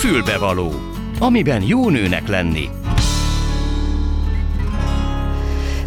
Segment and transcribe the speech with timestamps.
[0.00, 0.72] Fülbevaló,
[1.18, 2.68] amiben jó nőnek lenni.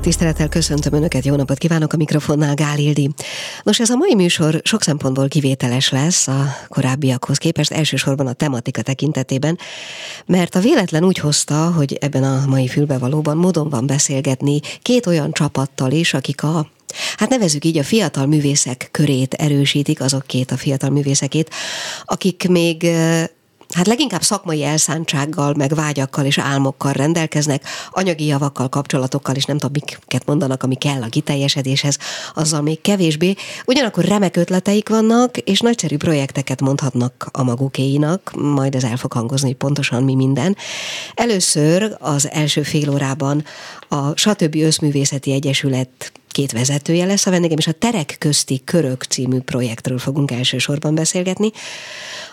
[0.01, 3.09] Tisztelettel köszöntöm Önöket, jó napot kívánok a mikrofonnál, Gál Ildi.
[3.63, 8.81] Nos, ez a mai műsor sok szempontból kivételes lesz a korábbiakhoz képest, elsősorban a tematika
[8.81, 9.57] tekintetében,
[10.25, 15.32] mert a véletlen úgy hozta, hogy ebben a mai fülbevalóban módon van beszélgetni két olyan
[15.32, 16.68] csapattal is, akik a
[17.18, 21.50] Hát nevezük így a fiatal művészek körét erősítik, azok két a fiatal művészekét,
[22.05, 22.87] akik még
[23.73, 29.83] hát leginkább szakmai elszántsággal, meg vágyakkal és álmokkal rendelkeznek, anyagi javakkal, kapcsolatokkal, és nem tudom,
[29.86, 31.97] miket mondanak, ami kell a kiteljesedéshez,
[32.33, 33.36] azzal még kevésbé.
[33.66, 39.47] Ugyanakkor remek ötleteik vannak, és nagyszerű projekteket mondhatnak a magukéinak, majd ez el fog hangozni,
[39.47, 40.58] hogy pontosan mi minden.
[41.14, 43.44] Először az első fél órában
[43.89, 49.39] a Satöbbi Összművészeti Egyesület két vezetője lesz a vendégem, és a Terek közti körök című
[49.39, 51.52] projektről fogunk elsősorban beszélgetni.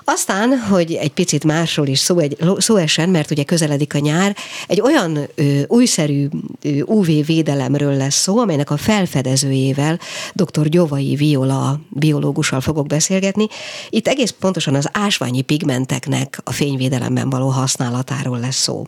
[0.04, 4.36] Aztán, hogy egy picit másról is szó, egy, szó esen, mert ugye közeledik a nyár,
[4.66, 6.28] egy olyan ö, újszerű
[6.62, 9.98] ö, UV védelemről lesz szó, amelynek a felfedezőjével,
[10.34, 10.68] dr.
[10.68, 13.46] Gyovai Viola biológussal fogok beszélgetni.
[13.90, 18.86] Itt egész pontosan az ásványi pigmenteknek a fényvédelemben való használatáról lesz szó.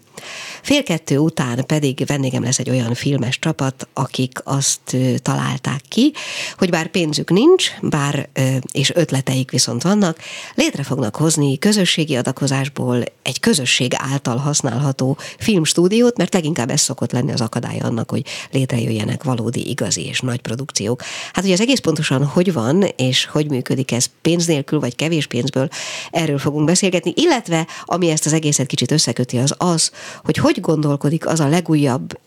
[0.63, 6.13] Fél kettő után pedig vendégem lesz egy olyan filmes csapat, akik azt találták ki,
[6.59, 8.29] hogy bár pénzük nincs, bár
[8.73, 10.19] és ötleteik viszont vannak,
[10.55, 17.33] létre fognak hozni közösségi adakozásból egy közösség által használható filmstúdiót, mert leginkább ez szokott lenni
[17.33, 21.03] az akadály annak, hogy létrejöjjenek valódi, igazi és nagy produkciók.
[21.33, 25.27] Hát ugye az egész pontosan hogy van, és hogy működik ez pénz nélkül, vagy kevés
[25.27, 25.69] pénzből,
[26.11, 29.91] erről fogunk beszélgetni, illetve ami ezt az egészet kicsit összeköti, az az,
[30.25, 32.19] hogy hogy gondolkodik az a legújabb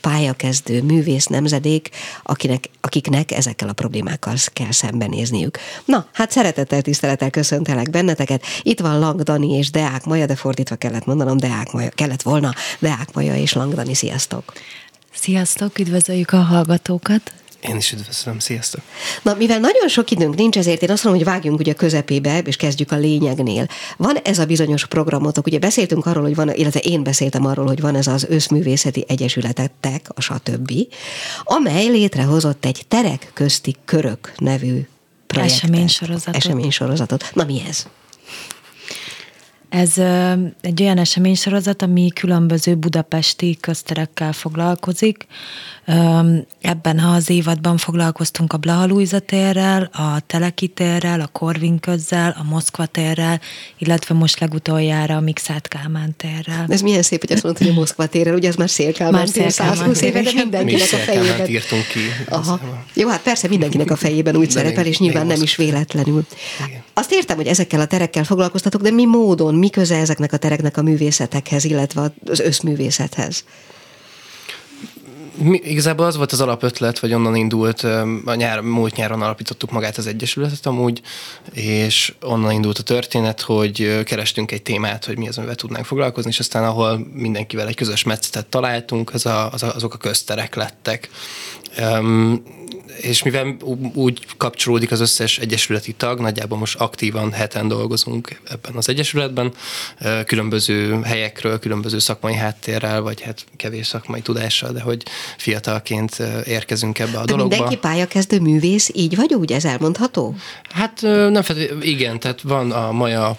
[0.00, 1.90] pályakezdő művész nemzedék,
[2.22, 5.58] akinek, akiknek ezekkel a problémákkal kell szembenézniük.
[5.84, 8.44] Na, hát szeretettel, tisztelettel köszöntelek benneteket.
[8.62, 12.52] Itt van Lang Dani és Deák Maja, de fordítva kellett mondanom, Deák Maja, kellett volna
[12.78, 14.52] Deák Maja és Lang Dani, sziasztok!
[15.12, 17.32] Sziasztok, üdvözöljük a hallgatókat!
[17.60, 18.80] Én is üdvözlöm, sziasztok!
[19.22, 22.38] Na, mivel nagyon sok időnk nincs, ezért én azt mondom, hogy vágjunk ugye a közepébe,
[22.38, 23.66] és kezdjük a lényegnél.
[23.96, 27.80] Van ez a bizonyos programotok, ugye beszéltünk arról, hogy van, illetve én beszéltem arról, hogy
[27.80, 30.72] van ez az összművészeti egyesületetek, a stb.,
[31.44, 34.86] amely létrehozott egy terek közti körök nevű
[35.26, 35.62] projektet.
[35.62, 36.36] Eseménysorozatot.
[36.36, 37.30] Eseménysorozatot.
[37.32, 37.86] Na mi ez?
[39.68, 39.98] Ez
[40.60, 45.26] egy olyan eseménysorozat, ami különböző budapesti közterekkel foglalkozik.
[46.60, 52.86] Ebben az évadban foglalkoztunk a Blaha térrel, a Teleki térrel, a Korvin közzel, a Moszkva
[52.86, 53.40] térrel,
[53.78, 56.64] illetve most legutoljára a Mixát Kálmán térrel.
[56.68, 59.52] Ez milyen szép, hogy azt mondod, hogy a Moszkva térrel, ugye ez már Szélkálmán tér,
[59.52, 61.48] 120 éve, de mindenkinek a fejében.
[61.48, 62.00] írtunk ki.
[62.28, 62.60] Aha.
[62.94, 66.26] Jó, hát persze mindenkinek a fejében úgy szerepel, és nyilván nem is véletlenül.
[66.66, 66.82] Igen.
[66.94, 70.76] Azt értem, hogy ezekkel a terekkel foglalkoztatok, de mi módon, mi köze ezeknek a tereknek
[70.76, 73.44] a művészetekhez, illetve az összművészethez?
[75.38, 77.80] Mi, igazából az volt az alapötlet, vagy onnan indult,
[78.24, 81.00] a nyár, múlt nyáron alapítottuk magát az Egyesületet amúgy,
[81.52, 86.30] és onnan indult a történet, hogy kerestünk egy témát, hogy mi az, amivel tudnánk foglalkozni,
[86.30, 90.54] és aztán ahol mindenkivel egy közös metszetet találtunk, az a, az a, azok a közterek
[90.54, 91.10] lettek.
[93.00, 93.56] És mivel
[93.94, 99.52] úgy kapcsolódik az összes egyesületi tag, nagyjából most aktívan heten dolgozunk ebben az egyesületben,
[100.26, 105.02] különböző helyekről, különböző szakmai háttérrel, vagy hát kevés szakmai tudással, de hogy
[105.36, 107.56] fiatalként érkezünk ebbe a de dologba.
[107.56, 110.34] mindenki pályakezdő művész, így vagy úgy, ez elmondható?
[110.70, 111.42] Hát nem
[111.80, 113.36] igen, tehát van a Maja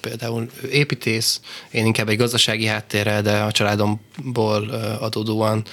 [0.00, 1.40] például építész,
[1.70, 4.68] én inkább egy gazdasági háttérrel, de a családomból
[5.00, 5.64] adódóan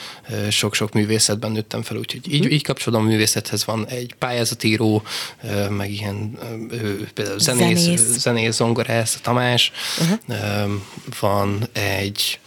[0.49, 5.03] sok-sok művészetben nőttem fel, úgyhogy így, így kapcsolódom a művészethez van egy pályázatíró,
[5.69, 6.37] meg ilyen
[7.13, 10.71] például zenész, zenész, zenész zongorász, Tamás, uh-huh.
[11.19, 12.39] van egy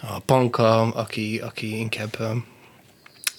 [0.00, 2.16] a Panka, aki, aki inkább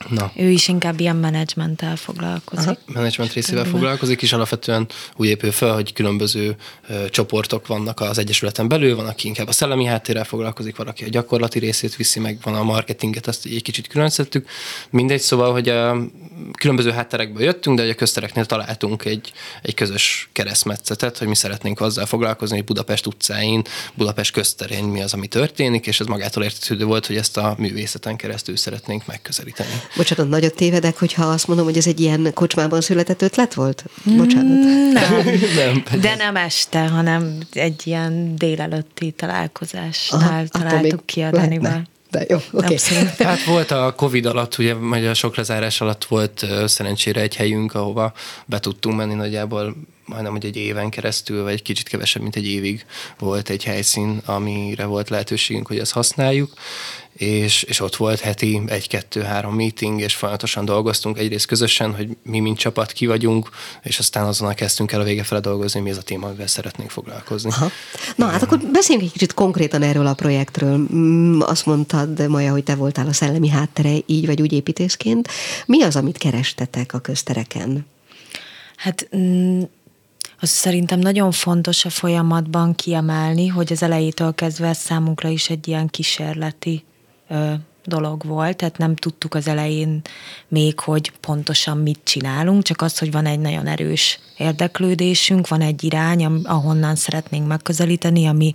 [0.10, 0.32] Na.
[0.36, 2.68] Ő is inkább ilyen menedzsmenttel foglalkozik.
[2.68, 2.78] Aha.
[2.86, 6.56] Menedzsment részével foglalkozik, és alapvetően úgy épül fel, hogy különböző
[6.88, 11.10] ö, csoportok vannak az Egyesületen belül, van, aki inkább a szellemi háttérrel foglalkozik, valaki a
[11.10, 14.50] gyakorlati részét viszi, meg van a marketinget, azt egy kicsit különszedtük.
[14.90, 15.98] Mindegy, szóval, hogy a
[16.58, 22.06] különböző hátterekből jöttünk, de a köztereknél találtunk egy, egy közös keresztmetszetet, hogy mi szeretnénk azzal
[22.06, 23.62] foglalkozni, hogy Budapest utcáin,
[23.94, 28.16] Budapest közterén mi az, ami történik, és ez magától értetődő volt, hogy ezt a művészeten
[28.16, 29.70] keresztül szeretnénk megközelíteni.
[29.96, 33.84] Bocsánat, nagyot tévedek, hogyha azt mondom, hogy ez egy ilyen kocsmában született ötlet volt?
[34.04, 34.66] Bocsánat.
[34.66, 35.24] Mm, nem,
[35.92, 41.90] nem de nem este, hanem egy ilyen délelőtti találkozásnál Aha, találtuk ki a Danival.
[42.12, 42.76] De jó, oké.
[42.76, 42.78] Okay.
[43.28, 47.74] Hát volt a Covid alatt, ugye, vagy a sok lezárás alatt volt szerencsére egy helyünk,
[47.74, 48.14] ahova
[48.46, 49.76] be tudtunk menni nagyjából
[50.12, 52.86] majdnem, hogy egy éven keresztül, vagy egy kicsit kevesebb, mint egy évig
[53.20, 56.54] volt egy helyszín, amire volt lehetőségünk, hogy ezt használjuk,
[57.14, 62.58] és, és ott volt heti egy-kettő-három meeting, és folyamatosan dolgoztunk egyrészt közösen, hogy mi mint
[62.58, 63.50] csapat ki vagyunk,
[63.84, 66.90] és aztán azonnal kezdtünk el a vége fele dolgozni, mi ez a téma, amivel szeretnénk
[66.90, 67.50] foglalkozni.
[67.50, 67.70] Aha.
[68.16, 70.78] Na hát akkor beszéljünk egy kicsit konkrétan erről a projektről.
[70.94, 75.28] Mm, azt mondtad, Maja, hogy te voltál a szellemi háttere, így vagy úgy építészként.
[75.66, 77.86] Mi az, amit kerestetek a köztereken?
[78.76, 79.62] Hát mm,
[80.42, 85.88] az szerintem nagyon fontos a folyamatban kiemelni, hogy az elejétől kezdve számunkra is egy ilyen
[85.88, 86.84] kísérleti
[87.30, 87.54] ö,
[87.86, 90.02] dolog volt, tehát nem tudtuk az elején
[90.48, 95.84] még, hogy pontosan mit csinálunk, csak az, hogy van egy nagyon erős érdeklődésünk, van egy
[95.84, 98.54] irány, ahonnan szeretnénk megközelíteni, ami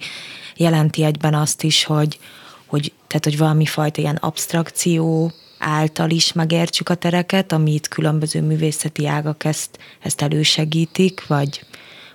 [0.57, 2.19] jelenti egyben azt is, hogy,
[2.67, 9.07] hogy, tehát, hogy valami fajta ilyen abstrakció által is megértsük a tereket, amit különböző művészeti
[9.07, 11.67] ágak ezt, ezt elősegítik, vagy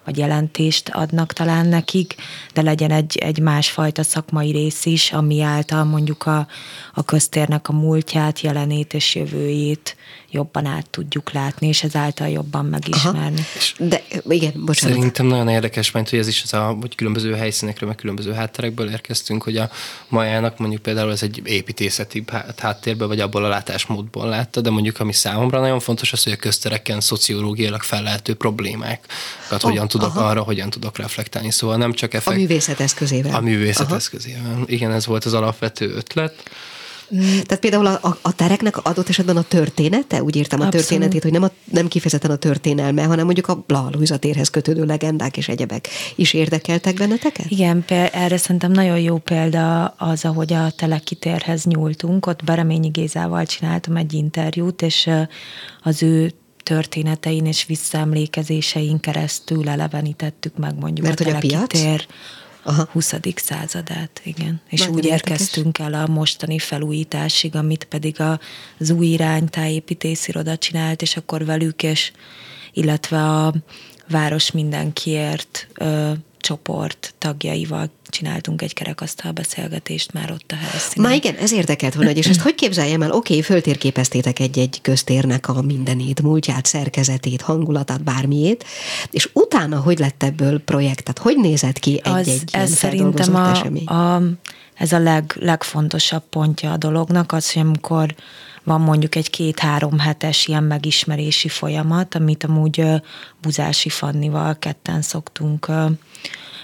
[0.05, 2.15] vagy jelentést adnak talán nekik,
[2.53, 6.47] de legyen egy, egy másfajta szakmai rész is, ami által mondjuk a,
[6.93, 9.95] a köztérnek a múltját, jelenét és jövőjét
[10.31, 13.45] jobban át tudjuk látni, és ezáltal jobban megismerni.
[13.77, 13.89] Aha.
[13.89, 14.97] De igen, bocsánat.
[14.97, 18.89] Szerintem nagyon érdekes, mert hogy ez is az a, hogy különböző helyszínekről, meg különböző hátterekből
[18.89, 19.69] érkeztünk, hogy a
[20.07, 22.23] majának mondjuk például ez egy építészeti
[22.57, 26.35] háttérből, vagy abból a látásmódból látta, de mondjuk ami számomra nagyon fontos az, hogy a
[26.35, 29.09] köztereken szociológiailag fellehető problémákat
[29.51, 30.27] oh, hogyan tudok aha.
[30.27, 31.51] arra, hogyan tudok reflektálni.
[31.51, 32.37] Szóval nem csak effekt...
[32.37, 33.35] A művészet eszközével.
[33.35, 33.95] A művészet aha.
[33.95, 34.63] eszközével.
[34.65, 36.43] Igen, ez volt az alapvető ötlet.
[37.19, 40.87] Tehát például a, a, a tereknek adott esetben a története, úgy írtam a Abszolút.
[40.87, 45.37] történetét, hogy nem, a, nem kifejezetten a történelme, hanem mondjuk a Blaha térhez kötődő legendák
[45.37, 47.45] és egyebek is érdekeltek benneteket?
[47.49, 52.25] Igen, erre szerintem nagyon jó példa az, ahogy a Teleki térhez nyúltunk.
[52.25, 55.09] Ott Bereményi Gézával csináltam egy interjút, és
[55.83, 56.31] az ő
[56.63, 61.67] történetein és visszaemlékezésein keresztül elevenítettük meg mondjuk Mert a Teleki a piac?
[61.67, 62.07] tér
[62.63, 62.87] Aha.
[62.91, 63.13] 20.
[63.35, 64.61] századát, igen.
[64.69, 65.29] És Nagyon úgy érdekes.
[65.31, 68.15] érkeztünk el a mostani felújításig, amit pedig
[68.79, 72.11] az új irány tájépítésziroda csinált, és akkor velük, és
[72.73, 73.53] illetve a
[74.09, 75.67] város mindenkiért
[76.41, 81.09] csoport tagjaival csináltunk egy kerekasztal beszélgetést már ott a helyszínen.
[81.09, 83.11] Na igen, ez érdekelt volna, és ezt hogy képzeljem el?
[83.11, 88.65] Oké, okay, föltérképeztétek egy-egy köztérnek a mindenét, múltját, szerkezetét, hangulatát, bármiét,
[89.11, 91.03] és utána hogy lett ebből projekt?
[91.03, 93.85] Tehát hogy nézett ki egy-egy az, ilyen ez szerintem a, esemény?
[93.85, 94.21] A,
[94.73, 98.15] ez a leg, legfontosabb pontja a dolognak, az, hogy amikor
[98.63, 102.83] van mondjuk egy két-három hetes ilyen megismerési folyamat, amit amúgy
[103.41, 105.71] Buzási Fannival ketten szoktunk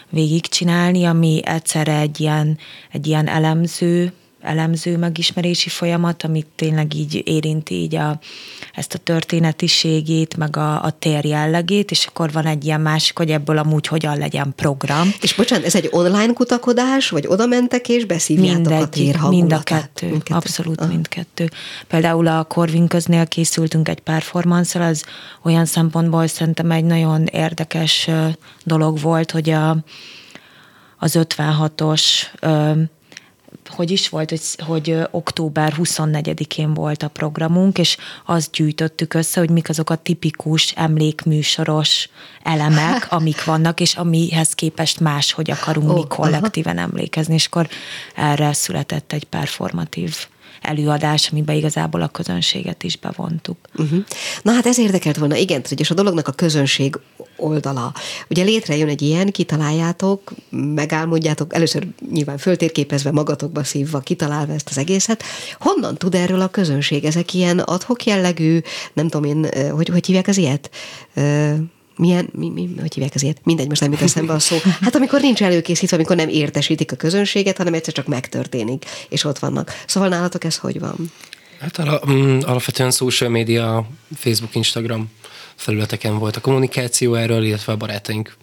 [0.09, 2.57] végigcsinálni, ami egyszerre egy ilyen,
[2.91, 8.19] egy ilyen elemző, elemző megismerési folyamat, amit tényleg így érinti így a,
[8.73, 13.31] ezt a történetiségét, meg a, a tér jellegét, és akkor van egy ilyen másik, hogy
[13.31, 15.13] ebből amúgy hogyan legyen program.
[15.21, 19.53] És bocsánat, ez egy online kutakodás, vagy oda mentek és beszívjátok Mindegy, a tér Mind
[19.53, 20.35] a kettő, mindkettő.
[20.35, 20.89] abszolút Aha.
[20.89, 21.49] mindkettő.
[21.87, 25.03] Például a Corvin köznél készültünk egy performance az
[25.43, 28.09] olyan szempontból szerintem egy nagyon érdekes
[28.63, 29.77] dolog volt, hogy a,
[30.97, 32.03] az 56-os
[33.67, 39.49] hogy is volt, hogy, hogy október 24-én volt a programunk, és azt gyűjtöttük össze, hogy
[39.49, 42.09] mik azok a tipikus emlékműsoros
[42.43, 46.87] elemek, amik vannak, és amihez képest máshogy akarunk oh, mi kollektíven aha.
[46.87, 47.67] emlékezni, és akkor
[48.15, 50.27] erre született egy performatív
[50.67, 53.57] előadás, amiben igazából a közönséget is bevontuk.
[53.75, 54.03] Uh-huh.
[54.41, 56.99] Na hát ez érdekelt volna, igen, és a dolognak a közönség
[57.37, 57.93] oldala.
[58.29, 65.23] Ugye létrejön egy ilyen, kitaláljátok, megálmodjátok, először nyilván föltérképezve, magatokba szívva, kitalálva ezt az egészet.
[65.59, 67.03] Honnan tud erről a közönség?
[67.03, 68.59] Ezek ilyen adhok jellegű,
[68.93, 70.69] nem tudom én, hogy, hogy hívják az ilyet?
[71.97, 74.57] Milyen, mi, mi, hogy hívják azért, mindegy, most nem jut eszembe a szó.
[74.81, 79.39] Hát amikor nincs előkészítve, amikor nem értesítik a közönséget, hanem egyszer csak megtörténik, és ott
[79.39, 79.83] vannak.
[79.87, 81.11] Szóval nálatok ez hogy van?
[81.59, 85.11] Hát mm, alapvetően social media, Facebook, Instagram
[85.55, 88.37] felületeken volt a kommunikáció erről, illetve a barátaink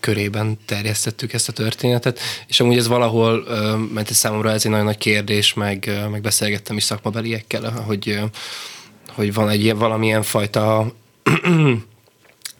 [0.00, 3.44] körében terjesztettük ezt a történetet, és amúgy ez valahol,
[3.94, 8.20] mert ez számomra ez egy nagyon nagy kérdés, meg, meg beszélgettem is szakmabeliekkel, hogy,
[9.08, 10.92] hogy van egy valamilyen fajta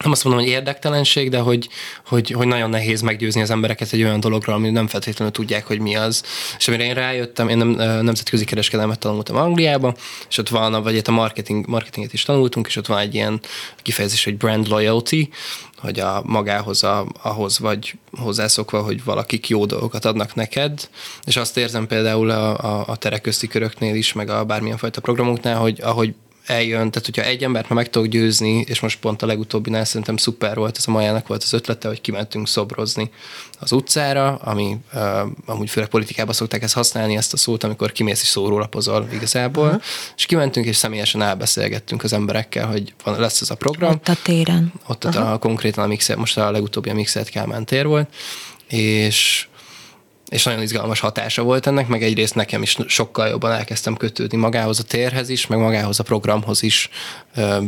[0.03, 1.69] nem azt mondom, hogy érdektelenség, de hogy,
[2.07, 5.81] hogy, hogy nagyon nehéz meggyőzni az embereket egy olyan dologról, ami nem feltétlenül tudják, hogy
[5.81, 6.23] mi az.
[6.59, 7.69] És amire én rájöttem, én nem,
[8.03, 9.95] nemzetközi kereskedelmet tanultam Angliába,
[10.29, 13.41] és ott van, vagy a marketing, marketinget is tanultunk, és ott van egy ilyen
[13.83, 15.29] kifejezés, hogy brand loyalty,
[15.79, 20.89] hogy a magához, a, ahhoz vagy hozzászokva, hogy valakik jó dolgokat adnak neked,
[21.25, 25.01] és azt érzem például a, a, a terek közti köröknél is, meg a bármilyen fajta
[25.01, 26.15] programoknál, hogy ahogy
[26.49, 30.17] eljön, tehát hogyha egy embert már meg tudok győzni, és most pont a legutóbbinál szerintem
[30.17, 33.11] szuper volt, ez a Majának volt az ötlete, hogy kimentünk szobrozni
[33.59, 35.01] az utcára, ami uh,
[35.47, 39.83] amúgy főleg politikában szokták ezt használni, ezt a szót, amikor kimész és szórólapozol igazából, uh-huh.
[40.17, 43.91] és kimentünk és személyesen elbeszélgettünk az emberekkel, hogy van, lesz ez a program.
[43.91, 44.73] Ott a téren.
[44.87, 45.33] Ott uh-huh.
[45.33, 48.09] a, konkrétan a Mixer, most a legutóbbi a Mixert Kálmán tér volt,
[48.69, 49.48] és
[50.29, 54.79] és nagyon izgalmas hatása volt ennek, meg egyrészt nekem is sokkal jobban elkezdtem kötődni magához
[54.79, 56.89] a térhez is, meg magához a programhoz is.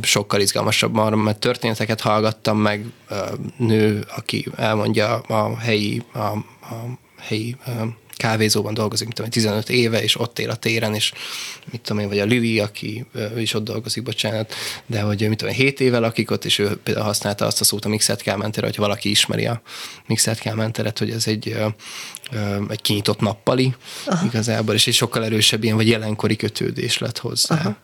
[0.03, 2.85] Sokkal izgalmasabban, mert történeteket hallgattam meg,
[3.57, 7.57] nő, aki elmondja a helyi, a, a helyi
[8.21, 11.13] kávézóban dolgozik, mint tudom, 15 éve, és ott él a téren, és
[11.71, 14.55] mit tudom én, vagy a Lili, aki ő is ott dolgozik, bocsánat,
[14.87, 17.65] de hogy mit tudom én, 7 éve lakik ott, és ő például használta azt a
[17.65, 19.63] szót a Mixed Kálmántere, hogy valaki ismeri a
[20.07, 21.57] Mixed Kálmánteret, hogy ez egy,
[22.69, 23.75] egy kinyitott nappali
[24.07, 24.27] Aha.
[24.27, 27.55] igazából, és egy sokkal erősebb ilyen, vagy jelenkori kötődés lett hozzá.
[27.55, 27.77] Aha.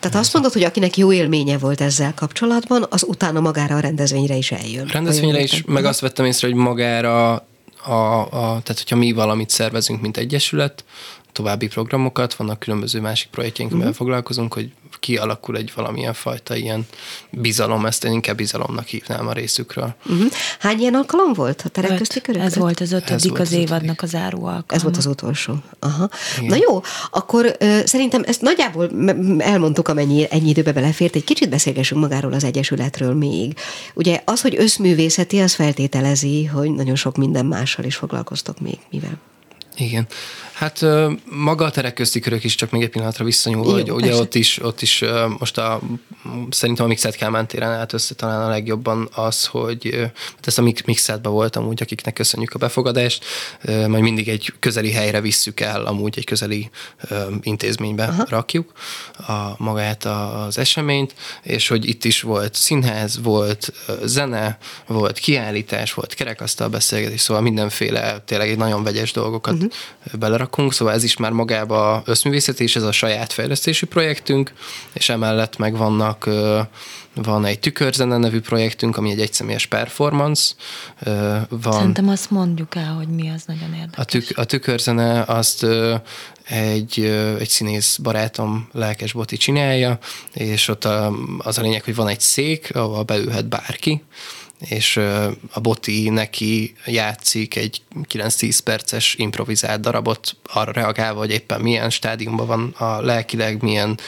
[0.00, 4.34] Tehát azt mondod, hogy akinek jó élménye volt ezzel kapcsolatban, az utána magára a rendezvényre
[4.34, 4.86] is eljön.
[4.88, 7.46] A rendezvényre is, meg azt vettem észre, hogy magára
[7.84, 10.84] a, a, tehát hogyha mi valamit szervezünk, mint egyesület,
[11.32, 14.06] további programokat, vannak különböző másik projektjeink, amivel uh-huh.
[14.06, 14.70] foglalkozunk, hogy
[15.00, 16.86] kialakul egy valamilyen fajta ilyen
[17.30, 19.94] bizalom, ezt én inkább bizalomnak hívnám a részükről.
[20.06, 20.30] Uh-huh.
[20.58, 22.42] Hány ilyen alkalom volt a terek közti körök?
[22.42, 24.64] Ez volt az ötödik az, az évadnak az áru alkalma.
[24.68, 25.54] Ez volt az utolsó.
[25.78, 26.08] Aha.
[26.40, 28.90] Na jó, akkor ö, szerintem ezt nagyjából
[29.38, 33.56] elmondtuk, amennyi ennyi időbe belefért, egy kicsit beszélgessünk magáról az Egyesületről még.
[33.94, 38.78] Ugye az, hogy összművészeti, az feltételezi, hogy nagyon sok minden mással is foglalkoztok még.
[38.90, 39.20] Mivel?
[39.76, 40.06] Igen.
[40.62, 40.84] Hát
[41.24, 44.62] maga a terek közti körök is csak még egy pillanatra visszanyúl, hogy ugye ott is,
[44.62, 45.04] ott is
[45.38, 45.80] most a,
[46.50, 49.94] szerintem a Mixed Kálmán téren állt össze talán a legjobban az, hogy
[50.34, 53.24] hát ezt a Mixedbe voltam úgy, akiknek köszönjük a befogadást,
[53.64, 56.70] majd mindig egy közeli helyre visszük el, amúgy egy közeli
[57.40, 58.24] intézménybe Aha.
[58.28, 58.72] rakjuk
[59.28, 63.72] a, magát az eseményt, és hogy itt is volt színház, volt
[64.04, 69.70] zene, volt kiállítás, volt kerekasztal beszélgetés, szóval mindenféle tényleg egy nagyon vegyes dolgokat uh-huh.
[70.18, 74.52] belerak rakunk, szóval ez is már magába összművészet, és ez a saját fejlesztési projektünk,
[74.92, 76.28] és emellett meg vannak
[77.14, 80.52] van egy tükörzene nevű projektünk, ami egy egyszemélyes performance.
[81.48, 81.72] Van.
[81.72, 83.98] Szerintem azt mondjuk el, hogy mi az nagyon érdekes.
[83.98, 85.66] A, tük, a tükörzene azt
[86.44, 87.00] egy,
[87.38, 89.98] egy színész barátom, lelkes Boti csinálja,
[90.32, 94.02] és ott a, az a lényeg, hogy van egy szék, ahol beülhet bárki,
[94.68, 94.96] és
[95.52, 102.46] a Boti neki játszik egy 9-10 perces improvizált darabot, arra reagálva, hogy éppen milyen stádiumban
[102.46, 103.98] van a lelkileg, milyen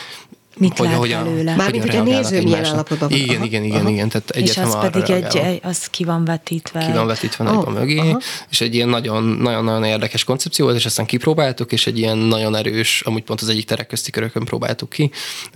[0.57, 1.55] Mit hogy, lát hogyan, előle?
[1.55, 3.19] Mármint, hogy a néző milyen állapotban van.
[3.19, 3.91] Igen, aha, igen, igen, aha.
[3.91, 4.09] igen.
[4.09, 6.87] Tehát és az pedig egy, egy, az ki van vetítve.
[6.87, 8.21] Ki van vetítve oh, mögé, aha.
[8.51, 13.03] és egy ilyen nagyon-nagyon érdekes koncepció volt, és aztán kipróbáltuk, és egy ilyen nagyon erős,
[13.05, 15.11] amúgy pont az egyik terek közti körökön próbáltuk ki,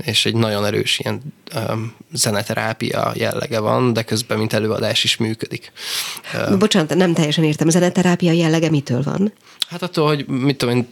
[0.05, 1.21] és egy nagyon erős ilyen
[1.55, 5.73] um, zeneterápia jellege van, de közben mint előadás is működik.
[6.49, 9.33] Um, Bocsánat, nem teljesen értem, a zeneterápia jellege mitől van?
[9.69, 10.87] Hát attól, hogy mit tudom én,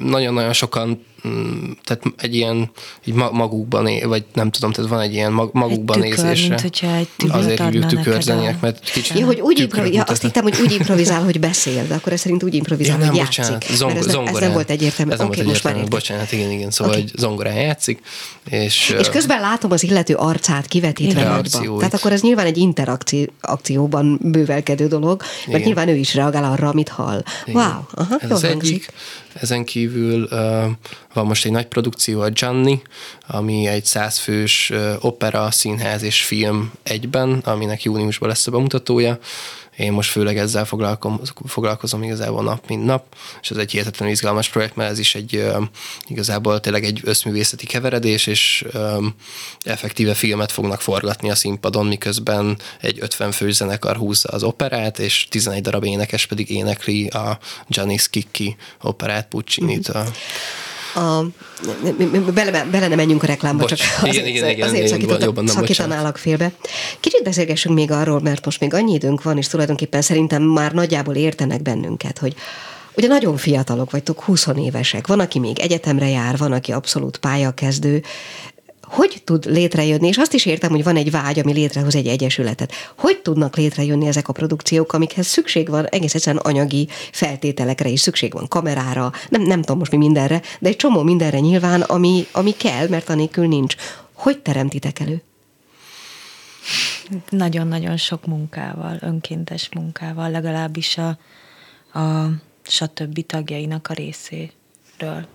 [0.00, 2.70] nagyon-nagyon sokan Mm, tehát egy ilyen
[3.04, 6.48] így magukban, é, vagy nem tudom, tehát van egy ilyen magukban egy tükör, nézésre.
[6.48, 9.18] Mint hogyha egy Azért hívjuk tükörzenének, mert kicsit...
[9.18, 12.20] Ja, hogy úgy improvi- ja, azt hittem, hogy úgy improvizál, hogy beszél, de akkor ez
[12.20, 13.42] szerint úgy improvizál, ja, nem, hogy játszik.
[13.42, 15.12] Bocsánat, zong- ez, nem, ez nem volt egyértelmű.
[15.12, 17.04] Ez nem okay, volt egyértelmű, bocsánat, igen, igen, szóval okay.
[17.04, 18.00] hogy zongorán játszik.
[18.50, 21.76] És, és közben látom az illető arcát kivetítve nagyba.
[21.76, 26.88] Tehát akkor ez nyilván egy interakcióban bővelkedő dolog, mert nyilván ő is reagál arra, amit
[26.88, 27.22] hall.
[27.46, 28.92] Wow, aha, ez az egyik.
[29.34, 30.28] Ezen kívül
[31.12, 32.82] van most egy nagy produkció, a Gianni,
[33.26, 39.18] ami egy százfős opera, színház és film egyben, aminek júniusban lesz a bemutatója.
[39.80, 44.48] Én most főleg ezzel foglalkozom, foglalkozom igazából nap, mint nap, és ez egy hihetetlenül izgalmas
[44.48, 45.44] projekt, mert ez is egy
[46.06, 48.64] igazából tényleg egy összművészeti keveredés, és
[49.60, 55.26] effektíve filmet fognak forgatni a színpadon, miközben egy 50 fős zenekar húzza az operát, és
[55.30, 59.92] 11 darab énekes pedig énekli a Gianni Schicchi operát Puccini-t.
[59.96, 60.08] Mm-hmm
[60.94, 61.24] a,
[62.34, 66.16] bele, bele nem menjünk a reklámba, Bocs, csak azért, igen, igen, igen, azért szakított, szakítanálak
[66.16, 66.52] félbe.
[67.00, 71.14] Kicsit beszélgessünk még arról, mert most még annyi időnk van, és tulajdonképpen szerintem már nagyjából
[71.14, 72.34] értenek bennünket, hogy
[72.96, 75.06] Ugye nagyon fiatalok vagytok, 20 évesek.
[75.06, 78.02] Van, aki még egyetemre jár, van, aki abszolút pályakezdő
[78.90, 82.72] hogy tud létrejönni, és azt is értem, hogy van egy vágy, ami létrehoz egy egyesületet.
[82.96, 88.32] Hogy tudnak létrejönni ezek a produkciók, amikhez szükség van egész egyszerűen anyagi feltételekre is, szükség
[88.32, 92.52] van kamerára, nem, nem tudom most mi mindenre, de egy csomó mindenre nyilván, ami, ami
[92.56, 93.74] kell, mert anélkül nincs.
[94.12, 95.22] Hogy teremtitek elő?
[97.28, 101.08] Nagyon-nagyon sok munkával, önkéntes munkával, legalábbis a,
[101.98, 102.30] a
[102.62, 103.26] stb.
[103.26, 105.26] tagjainak a részéről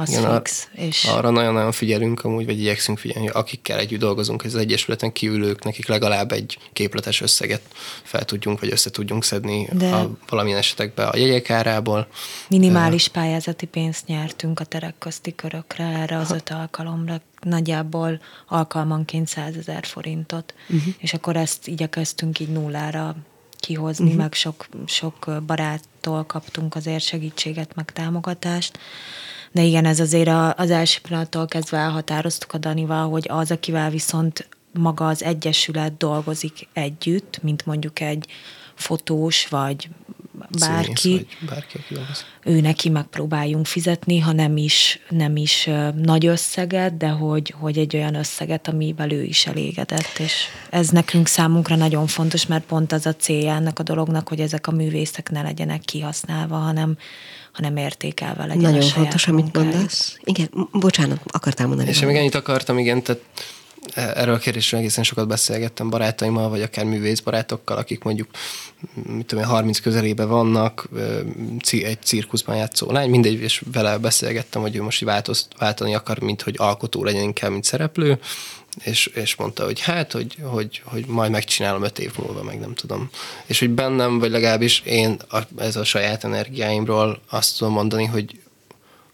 [0.00, 0.68] az Igen, fix.
[0.72, 5.64] És Arra nagyon-nagyon figyelünk amúgy, vagy igyekszünk figyelni, hogy akikkel együtt dolgozunk, az Egyesületen kívülők,
[5.64, 7.62] nekik legalább egy képletes összeget
[8.02, 12.06] fel tudjunk, vagy össze tudjunk szedni De- a, valamilyen esetekben a jegyek árából.
[12.48, 19.56] minimális pályázati pénzt nyertünk a terek közti körökre erre az öt alkalomra, nagyjából alkalmanként 100
[19.56, 20.94] ezer forintot, uh-huh.
[20.98, 23.16] és akkor ezt igyekeztünk így nullára
[23.60, 24.20] kihozni, uh-huh.
[24.20, 28.78] meg sok, sok baráttól kaptunk azért segítséget, meg támogatást.
[29.52, 33.90] De igen, ez azért a, az első pillanattól kezdve elhatároztuk a Danival, hogy az, akivel
[33.90, 38.26] viszont maga az egyesület dolgozik együtt, mint mondjuk egy
[38.74, 39.88] fotós, vagy
[40.58, 41.94] bárki, Színész, bárki, aki
[42.44, 45.70] ő neki megpróbáljunk fizetni, ha nem is, nem is
[46.02, 50.32] nagy összeget, de hogy, hogy egy olyan összeget, amivel ő is elégedett, és
[50.70, 54.66] ez nekünk számunkra nagyon fontos, mert pont az a célja ennek a dolognak, hogy ezek
[54.66, 56.96] a művészek ne legyenek kihasználva, hanem,
[57.52, 60.18] hanem értékelve legyen a Nagyon saját fontos, amit mondasz.
[60.24, 61.88] Igen, bocsánat, akartál mondani.
[61.88, 63.20] És én még ennyit akartam, igen, tehát
[63.94, 68.28] erről a kérdésről egészen sokat beszélgettem barátaimmal, vagy akár művészbarátokkal, akik mondjuk,
[68.94, 70.88] mit tudom én, 30 közelébe vannak,
[71.70, 76.42] egy cirkuszban játszó lány, mindegy, és vele beszélgettem, hogy ő most változ, váltani akar, mint
[76.42, 78.18] hogy alkotó legyen inkább, mint szereplő,
[78.84, 82.74] és, és mondta, hogy hát, hogy, hogy, hogy majd megcsinálom öt év múlva, meg nem
[82.74, 83.10] tudom.
[83.46, 88.40] És hogy bennem, vagy legalábbis én a, ez a saját energiáimról azt tudom mondani, hogy,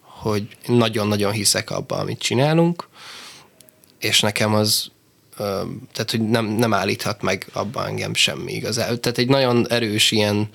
[0.00, 2.88] hogy nagyon-nagyon hiszek abba, amit csinálunk,
[4.04, 4.90] és nekem az,
[5.92, 9.00] tehát hogy nem, nem állíthat meg abban engem semmi igazán.
[9.00, 10.48] Tehát egy nagyon erős ilyen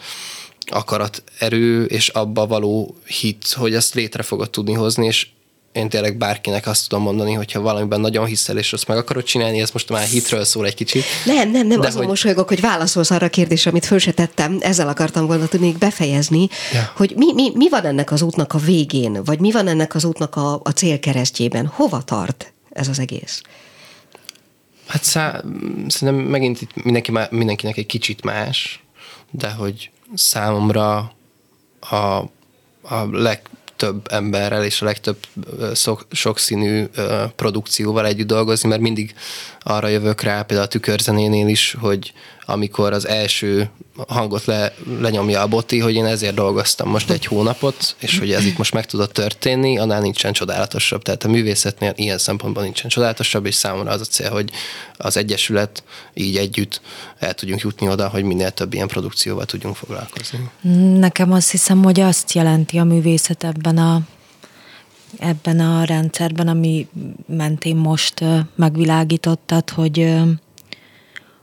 [0.72, 5.28] akarat erő, és abba való hit, hogy ezt létre fogod tudni hozni, és
[5.72, 9.62] én tényleg bárkinek azt tudom mondani, hogyha valamiben nagyon hiszel, és azt meg akarod csinálni,
[9.62, 11.04] ez most már hitről szól egy kicsit.
[11.26, 14.12] Nem, nem, nem, De azon hogy- mosolygok, hogy válaszolsz arra a kérdésre, amit föl se
[14.12, 16.92] tettem, ezzel akartam volna tudni befejezni, Ja.
[16.96, 20.04] hogy mi, mi, mi van ennek az útnak a végén, vagy mi van ennek az
[20.06, 23.42] útnak a, a célkeresztjében, hova tart ez az egész?
[24.88, 25.44] Hát szá-
[25.88, 28.84] szerintem megint itt mindenki, má- mindenkinek egy kicsit más,
[29.32, 31.14] de hogy számomra
[31.80, 31.96] a,
[32.82, 35.18] a legtöbb emberrel és a legtöbb
[35.58, 36.86] ö, szok, sokszínű
[37.36, 39.16] produkcióval együtt dolgozni, mert mindig
[39.70, 42.14] arra jövök rá, például a tükörzenénél is, hogy
[42.46, 43.70] amikor az első
[44.08, 48.46] hangot le, lenyomja a boti, hogy én ezért dolgoztam most egy hónapot, és hogy ez
[48.46, 51.02] itt most meg tudott történni, annál nincsen csodálatosabb.
[51.02, 54.52] Tehát a művészetnél ilyen szempontból nincsen csodálatosabb, és számomra az a cél, hogy
[54.98, 56.82] az Egyesület így együtt
[57.20, 60.50] el tudjunk jutni oda, hogy minél több ilyen produkcióval tudjunk foglalkozni.
[61.00, 64.02] Nekem azt hiszem, hogy azt jelenti a művészet ebben a,
[65.18, 66.88] ebben a rendszerben, ami
[67.28, 68.24] mentén most
[68.56, 70.16] megvilágítottad, hogy,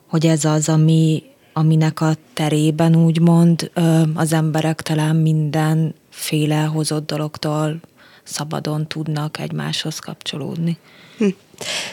[0.07, 3.71] hogy ez az, ami, aminek a terében úgymond
[4.15, 7.81] az emberek talán mindenféle hozott dologtól
[8.23, 10.79] szabadon tudnak egymáshoz kapcsolódni.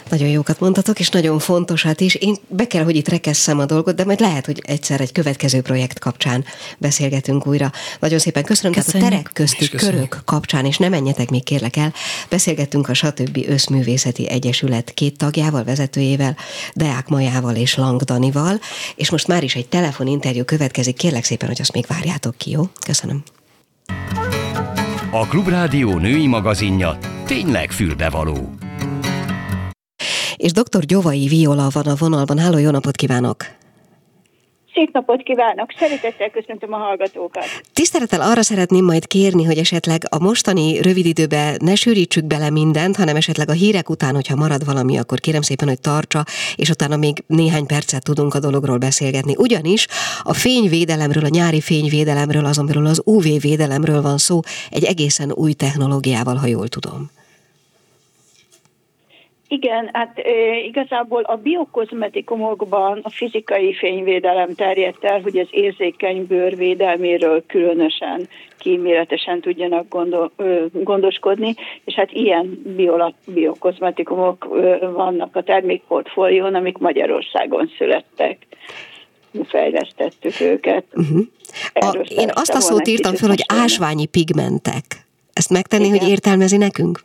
[0.09, 2.15] Nagyon jókat mondtatok, és nagyon fontosat is.
[2.15, 5.61] Én be kell, hogy itt rekesszem a dolgot, de majd lehet, hogy egyszer egy következő
[5.61, 6.45] projekt kapcsán
[6.77, 7.71] beszélgetünk újra.
[7.99, 8.71] Nagyon szépen köszönöm.
[8.71, 9.11] Tehát a Köszönjük.
[9.11, 9.95] terek közti köszönjük.
[10.09, 11.93] körök kapcsán, és nem menjetek még kérlek el,
[12.29, 13.45] beszélgettünk a Stb.
[13.47, 16.37] Összművészeti Egyesület két tagjával, vezetőjével,
[16.73, 18.59] Deák Majával és Lang Danival,
[18.95, 20.95] és most már is egy telefoninterjú következik.
[20.95, 22.63] Kérlek szépen, hogy azt még várjátok ki, jó?
[22.85, 23.23] Köszönöm.
[25.11, 28.55] A Klubrádió női magazinja tényleg fülbevaló.
[30.43, 30.85] És dr.
[30.85, 32.37] Gyovai Viola van a vonalban.
[32.37, 33.35] Háló, jó napot kívánok!
[34.73, 35.69] Szép napot kívánok!
[35.79, 37.43] Szeretettel köszöntöm a hallgatókat.
[37.73, 42.95] Tisztelettel arra szeretném majd kérni, hogy esetleg a mostani rövid időbe ne sűrítsük bele mindent,
[42.95, 46.23] hanem esetleg a hírek után, hogyha marad valami, akkor kérem szépen, hogy tartsa,
[46.55, 49.35] és utána még néhány percet tudunk a dologról beszélgetni.
[49.37, 49.87] Ugyanis
[50.23, 55.53] a fényvédelemről, a nyári fényvédelemről, azon belül az UV védelemről van szó, egy egészen új
[55.53, 57.11] technológiával, ha jól tudom.
[59.53, 66.55] Igen, hát e, igazából a biokozmetikumokban a fizikai fényvédelem terjedt el, hogy az érzékeny bőr
[66.55, 75.43] védelméről különösen kíméletesen tudjanak gondol, ö, gondoskodni, és hát ilyen bio, biokozmetikumok ö, vannak a
[75.43, 78.37] termékportfólión, amik Magyarországon születtek.
[79.43, 80.83] Fejlesztettük őket.
[80.93, 81.19] Uh-huh.
[81.73, 84.83] A, én azt a szót írtam föl, hogy ásványi pigmentek.
[85.33, 85.99] Ezt megtenni, Igen.
[85.99, 86.99] hogy értelmezi nekünk?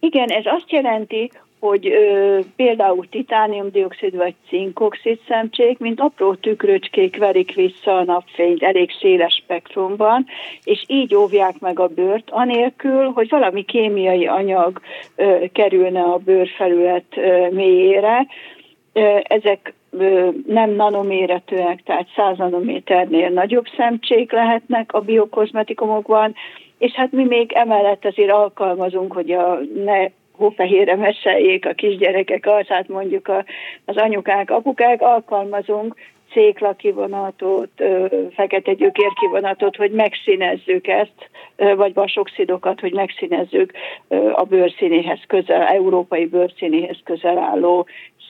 [0.00, 1.30] Igen, ez azt jelenti,
[1.60, 8.90] hogy ö, például titániumdioxid vagy cinkoxid szemcsék, mint apró tükröcskék verik vissza a napfényt elég
[9.00, 10.26] széles spektrumban,
[10.64, 14.80] és így óvják meg a bőrt, anélkül, hogy valami kémiai anyag
[15.16, 18.26] ö, kerülne a bőrfelület ö, mélyére.
[18.92, 19.72] Ö, ezek
[20.46, 26.34] nem nanoméretűek, tehát 100 nanométernél nagyobb szemcsék lehetnek a biokozmetikumokban,
[26.78, 32.88] és hát mi még emellett azért alkalmazunk, hogy a ne hófehérre meseljék a kisgyerekek arcát,
[32.88, 33.44] mondjuk a,
[33.84, 35.94] az anyukák, apukák, alkalmazunk
[36.32, 37.70] cékla kivonatot,
[38.34, 43.72] fekete gyökér kivonatot, hogy megszínezzük ezt, vagy vasoxidokat, hogy megszínezzük
[44.32, 47.86] a bőrszínéhez közel, európai bőrszínéhez közel álló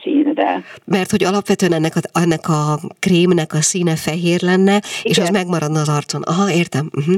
[0.09, 0.63] színre.
[0.85, 5.03] Mert hogy alapvetően ennek a, ennek a krémnek a színe fehér lenne, Igen.
[5.03, 6.23] és az megmaradna az arcon.
[6.23, 6.91] Aha, értem.
[6.97, 7.15] Uh-huh.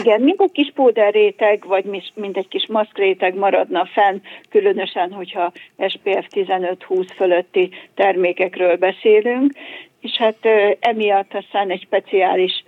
[0.00, 0.72] Igen, mint egy kis
[1.10, 5.52] réteg, vagy mint egy kis réteg maradna fenn, különösen, hogyha
[5.88, 9.52] SPF 15-20 fölötti termékekről beszélünk,
[10.00, 10.38] és hát
[10.80, 12.64] emiatt aztán egy speciális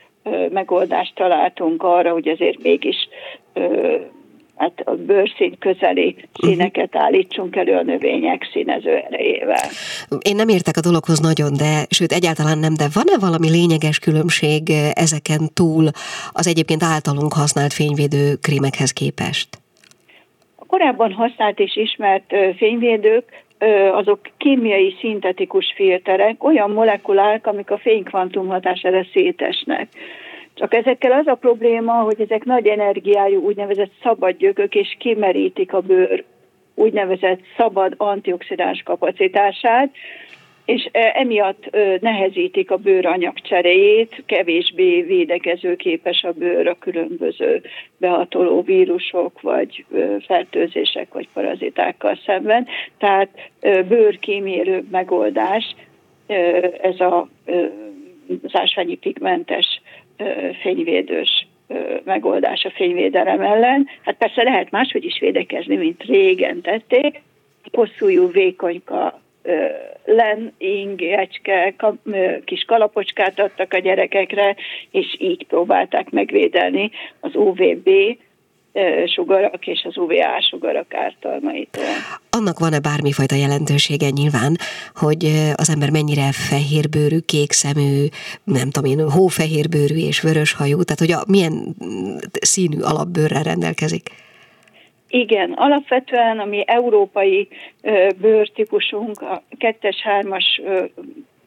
[0.51, 3.09] megoldást találtunk arra, hogy azért mégis
[4.57, 9.69] hát a bőrszín közeli színeket állítsunk elő a növények színező erejével.
[10.21, 14.63] Én nem értek a dologhoz nagyon, de sőt egyáltalán nem, de van-e valami lényeges különbség
[14.93, 15.85] ezeken túl
[16.33, 19.49] az egyébként általunk használt fényvédő krémekhez képest?
[20.57, 23.45] A korábban használt és ismert fényvédők
[23.93, 29.89] azok kémiai szintetikus filterek, olyan molekulák, amik a fénykvantum hatására szétesnek.
[30.55, 35.81] Csak ezekkel az a probléma, hogy ezek nagy energiájú úgynevezett szabad gyökök, és kimerítik a
[35.81, 36.25] bőr
[36.75, 39.91] úgynevezett szabad antioxidáns kapacitását,
[40.65, 47.63] és emiatt nehezítik a bőranyag cseréjét, kevésbé védekezőképes a bőr a különböző
[47.97, 49.85] behatoló vírusok, vagy
[50.27, 52.67] fertőzések, vagy parazitákkal szemben.
[52.99, 53.29] Tehát
[53.89, 55.75] bőrkímélő megoldás
[56.81, 57.29] ez a,
[58.43, 59.81] az ásványi pigmentes
[60.63, 61.47] fényvédős
[62.05, 63.89] megoldás a fényvédelem ellen.
[64.03, 67.23] Hát persze lehet máshogy is védekezni, mint régen tették.
[67.73, 69.21] Hosszújú, vékonyka
[70.05, 71.75] len, ingecske,
[72.45, 74.57] kis kalapocskát adtak a gyerekekre,
[74.91, 77.91] és így próbálták megvédelni az UVB
[79.07, 81.85] sugarak és az UVA sugarak ártalmaitól.
[82.31, 84.57] Annak van-e bármifajta jelentősége nyilván,
[84.95, 88.07] hogy az ember mennyire fehérbőrű, kékszemű,
[88.45, 91.77] nem tudom én, hófehérbőrű és vöröshajú, tehát hogy a, milyen
[92.41, 94.09] színű alapbőrrel rendelkezik?
[95.09, 97.49] Igen, alapvetően a mi európai
[98.21, 100.61] bőrtípusunk, a kettes, hármas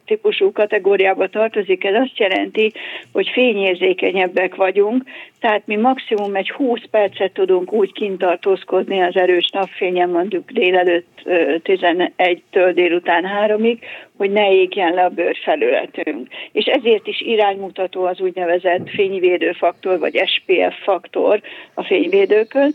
[0.07, 2.71] típusú kategóriába tartozik, ez azt jelenti,
[3.11, 5.03] hogy fényérzékenyebbek vagyunk,
[5.39, 11.21] tehát mi maximum egy 20 percet tudunk úgy kintartózkodni az erős napfényen, mondjuk délelőtt
[11.63, 13.77] 11-től délután 3-ig,
[14.17, 16.27] hogy ne égjen le a bőrfelületünk.
[16.51, 21.41] És ezért is iránymutató az úgynevezett fényvédőfaktor, vagy SPF faktor
[21.73, 22.73] a fényvédőkön,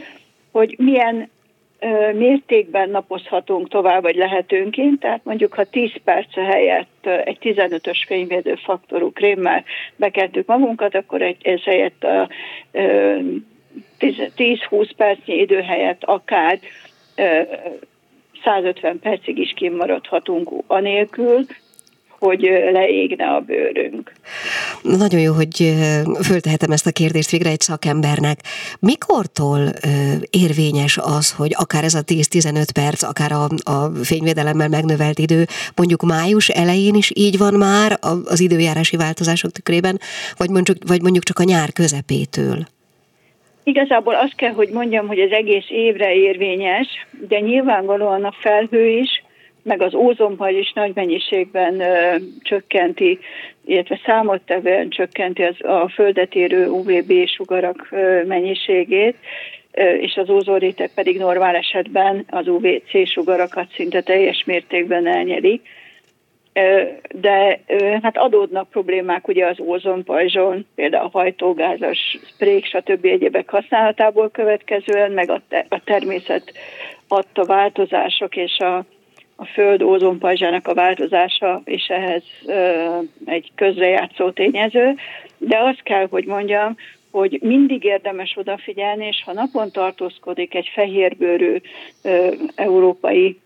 [0.53, 1.31] hogy milyen
[2.15, 9.13] mértékben napozhatunk tovább, vagy lehetőnként, tehát mondjuk ha 10 perc helyett egy 15-ös fényvédő faktorú
[9.13, 9.65] krémmel
[9.97, 12.29] bekeltük magunkat, akkor egy, ez helyett a
[12.73, 16.59] 10-20 percnyi idő helyett akár
[18.45, 21.45] 150 percig is kimaradhatunk anélkül,
[22.27, 22.41] hogy
[22.73, 24.13] leégne a bőrünk.
[24.83, 25.75] Nagyon jó, hogy
[26.23, 28.39] föltehetem ezt a kérdést végre egy szakembernek.
[28.81, 29.61] Mikortól
[30.31, 35.45] érvényes az, hogy akár ez a 10-15 perc, akár a, a fényvédelemmel megnövelt idő,
[35.77, 39.99] mondjuk május elején is így van már az időjárási változások tükrében,
[40.37, 42.59] vagy mondjuk, vagy mondjuk csak a nyár közepétől?
[43.65, 46.87] Igazából azt kell, hogy mondjam, hogy az egész évre érvényes,
[47.29, 49.23] de nyilvánvalóan a felhő is,
[49.63, 53.19] meg az ózonpaj is nagy mennyiségben ö, csökkenti,
[53.65, 59.17] illetve számottevően csökkenti az, a földet érő UVB sugarak ö, mennyiségét,
[59.73, 65.61] ö, és az ózonréteg pedig normál esetben az UVC sugarakat szinte teljes mértékben elnyeli.
[67.15, 67.61] De
[68.03, 73.05] hát adódnak problémák ugye az ózonpajzson, például a hajtógázas sprék, stb.
[73.05, 76.53] egyébek használatából következően, meg a, a természet
[77.09, 78.85] adta változások és a
[79.43, 82.23] a Föld ózonpajzsának a változása és ehhez
[83.25, 84.95] egy közrejátszó tényező,
[85.39, 86.77] de azt kell, hogy mondjam,
[87.11, 91.57] hogy mindig érdemes odafigyelni, és ha napon tartózkodik egy fehérbőrű
[92.55, 93.41] európai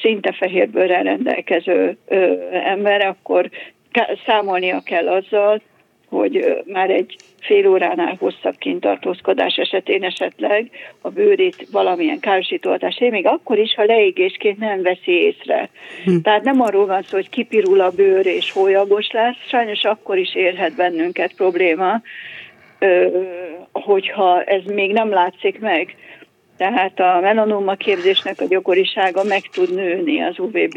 [0.00, 1.96] szinte fehérbőrrel rendelkező
[2.64, 3.50] ember, akkor
[4.26, 5.60] számolnia kell azzal,
[6.10, 10.70] hogy már egy fél óránál hosszabb kintartózkodás esetén esetleg
[11.00, 15.70] a bőrét valamilyen károsítóhatás ér, még akkor is, ha leégésként nem veszi észre.
[16.04, 16.16] Hm.
[16.22, 20.34] Tehát nem arról van szó, hogy kipirul a bőr és hólyagos lesz, sajnos akkor is
[20.34, 22.02] érhet bennünket probléma,
[23.72, 25.96] hogyha ez még nem látszik meg.
[26.56, 30.72] tehát a melanoma képzésnek a gyakorisága meg tud nőni az UVB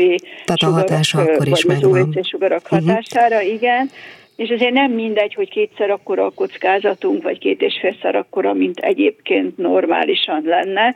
[0.46, 2.00] tehát sugarak, a hatása akkor is vagy megvan.
[2.00, 2.80] az UVC sugarak uh-huh.
[2.80, 3.90] hatására, igen.
[4.36, 8.80] És azért nem mindegy, hogy kétszer akkora a kockázatunk, vagy két és félszer akkora, mint
[8.80, 10.96] egyébként normálisan lenne.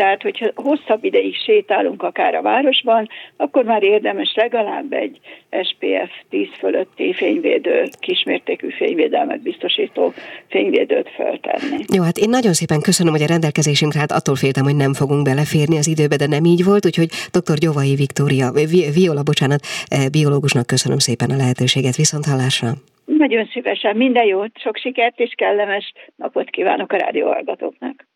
[0.00, 5.18] Tehát, hogyha hosszabb ideig sétálunk akár a városban, akkor már érdemes legalább egy
[5.50, 10.12] SPF 10 fölötti fényvédő, kismértékű fényvédelmet biztosító
[10.48, 11.84] fényvédőt föltenni.
[11.94, 15.24] Jó, hát én nagyon szépen köszönöm, hogy a rendelkezésünkre, hát attól féltem, hogy nem fogunk
[15.24, 17.56] beleférni az időbe, de nem így volt, úgyhogy dr.
[17.64, 18.52] Gyovai Viktória,
[18.94, 22.70] Viola, bocsánat, eh, biológusnak köszönöm szépen a lehetőséget, viszont hallásra.
[23.04, 28.08] Nagyon szívesen, minden jót, sok sikert és kellemes napot kívánok a rádióhallgatóknak.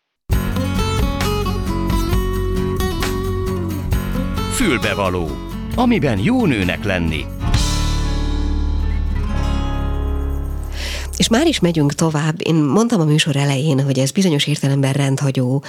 [4.55, 5.27] Fülbevaló,
[5.75, 7.25] amiben jó nőnek lenni.
[11.17, 12.35] És már is megyünk tovább.
[12.37, 15.63] Én mondtam a műsor elején, hogy ez bizonyos értelemben rendhagyó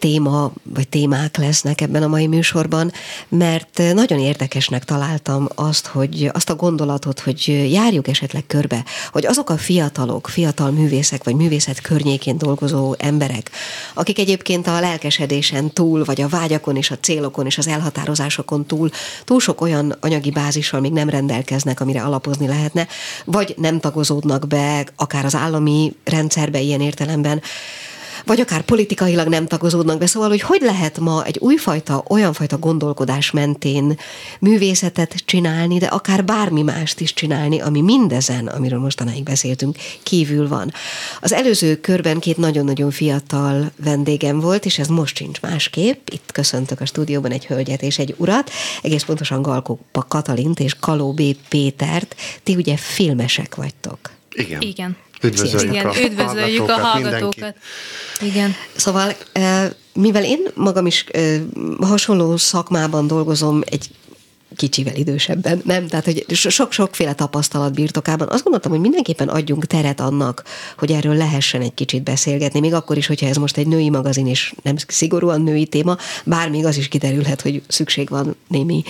[0.00, 2.92] téma vagy témák lesznek ebben a mai műsorban,
[3.28, 9.50] mert nagyon érdekesnek találtam azt, hogy azt a gondolatot, hogy járjuk esetleg körbe, hogy azok
[9.50, 13.50] a fiatalok, fiatal művészek vagy művészet környékén dolgozó emberek,
[13.94, 18.90] akik egyébként a lelkesedésen túl, vagy a vágyakon és a célokon és az elhatározásokon túl,
[19.24, 22.86] túl sok olyan anyagi bázissal még nem rendelkeznek, amire alapozni lehetne,
[23.24, 27.42] vagy nem tagozódnak be akár az állami rendszerbe ilyen értelemben,
[28.24, 30.06] vagy akár politikailag nem tagozódnak be.
[30.06, 33.98] Szóval, hogy hogy lehet ma egy újfajta, olyanfajta gondolkodás mentén
[34.40, 40.72] művészetet csinálni, de akár bármi mást is csinálni, ami mindezen, amiről mostanáig beszéltünk, kívül van.
[41.20, 46.08] Az előző körben két nagyon-nagyon fiatal vendégem volt, és ez most sincs másképp.
[46.12, 48.50] Itt köszöntök a stúdióban egy hölgyet és egy urat,
[48.82, 49.78] egész pontosan Galkó
[50.08, 51.22] Katalint és Kaló B.
[51.48, 52.16] Pétert.
[52.42, 53.98] Ti ugye filmesek vagytok.
[54.30, 54.60] Igen.
[54.60, 54.96] Igen.
[55.22, 57.54] Üdvözöljük, Igen, a, üdvözöljük a hallgatókat.
[58.20, 58.54] Igen.
[58.76, 59.14] Szóval,
[59.92, 61.04] mivel én magam is
[61.80, 63.90] hasonló szakmában dolgozom egy
[64.60, 65.86] kicsivel idősebben, nem?
[65.86, 68.28] Tehát, hogy sok-sokféle tapasztalat birtokában.
[68.28, 70.42] Azt gondoltam, hogy mindenképpen adjunk teret annak,
[70.78, 74.26] hogy erről lehessen egy kicsit beszélgetni, még akkor is, hogyha ez most egy női magazin,
[74.26, 78.82] és nem szigorúan női téma, bár még az is kiderülhet, hogy szükség van némi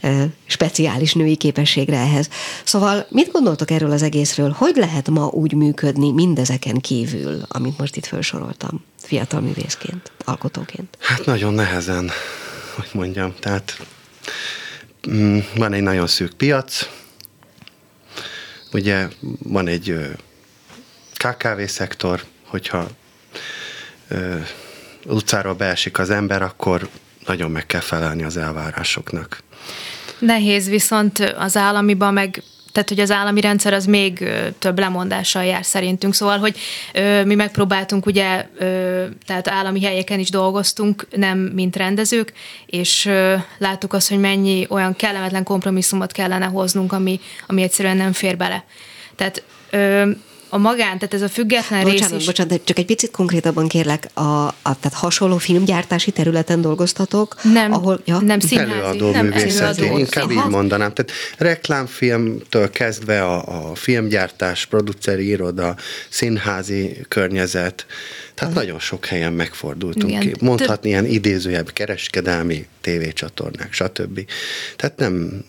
[0.00, 2.28] e, speciális női képességre ehhez.
[2.64, 4.50] Szóval mit gondoltok erről az egészről?
[4.50, 10.96] Hogy lehet ma úgy működni mindezeken kívül, amit most itt felsoroltam, fiatal művészként, alkotóként?
[11.00, 12.10] Hát nagyon nehezen,
[12.76, 13.34] hogy mondjam.
[13.40, 13.78] Tehát
[15.54, 16.88] van egy nagyon szűk piac,
[18.72, 19.98] ugye van egy
[21.14, 22.88] KKV szektor, hogyha
[24.08, 24.36] ö,
[25.06, 26.88] utcáról beesik az ember, akkor
[27.26, 29.42] nagyon meg kell felelni az elvárásoknak.
[30.18, 32.42] Nehéz viszont az államiban meg
[32.76, 36.14] tehát hogy az állami rendszer az még több lemondással jár szerintünk.
[36.14, 36.58] Szóval, hogy
[36.92, 42.32] ö, mi megpróbáltunk ugye, ö, tehát állami helyeken is dolgoztunk, nem mint rendezők,
[42.66, 48.12] és ö, láttuk azt, hogy mennyi olyan kellemetlen kompromisszumot kellene hoznunk, ami, ami egyszerűen nem
[48.12, 48.64] fér bele.
[49.14, 50.10] Tehát ö,
[50.48, 52.26] a magán, tehát ez a független bocsánat, rész is...
[52.26, 57.36] Bocsánat, de csak egy picit konkrétabban kérlek, a, a, tehát hasonló filmgyártási területen dolgoztatok?
[57.42, 58.20] Nem, ahol, ja?
[58.20, 58.70] nem színházi.
[58.72, 59.98] Előadó nem művészeti, előadó.
[59.98, 60.44] inkább Aha.
[60.44, 60.92] így mondanám.
[60.92, 65.76] Tehát reklámfilmtől kezdve a, a filmgyártás, produceri iroda,
[66.08, 67.86] színházi környezet,
[68.36, 70.20] tehát uh nagyon sok helyen megfordultunk Igen.
[70.20, 70.32] ki.
[70.40, 74.20] Mondhatni ilyen idézőjebb kereskedelmi tévécsatornák, stb.
[74.76, 75.44] Tehát nem,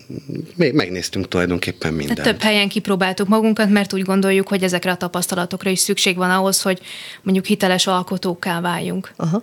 [0.54, 2.18] még megnéztünk tulajdonképpen mindent.
[2.18, 6.30] Tehát több helyen kipróbáltuk magunkat, mert úgy gondoljuk, hogy ezekre a tapasztalatokra is szükség van
[6.30, 6.80] ahhoz, hogy
[7.22, 9.12] mondjuk hiteles alkotókká váljunk.
[9.16, 9.42] Aha.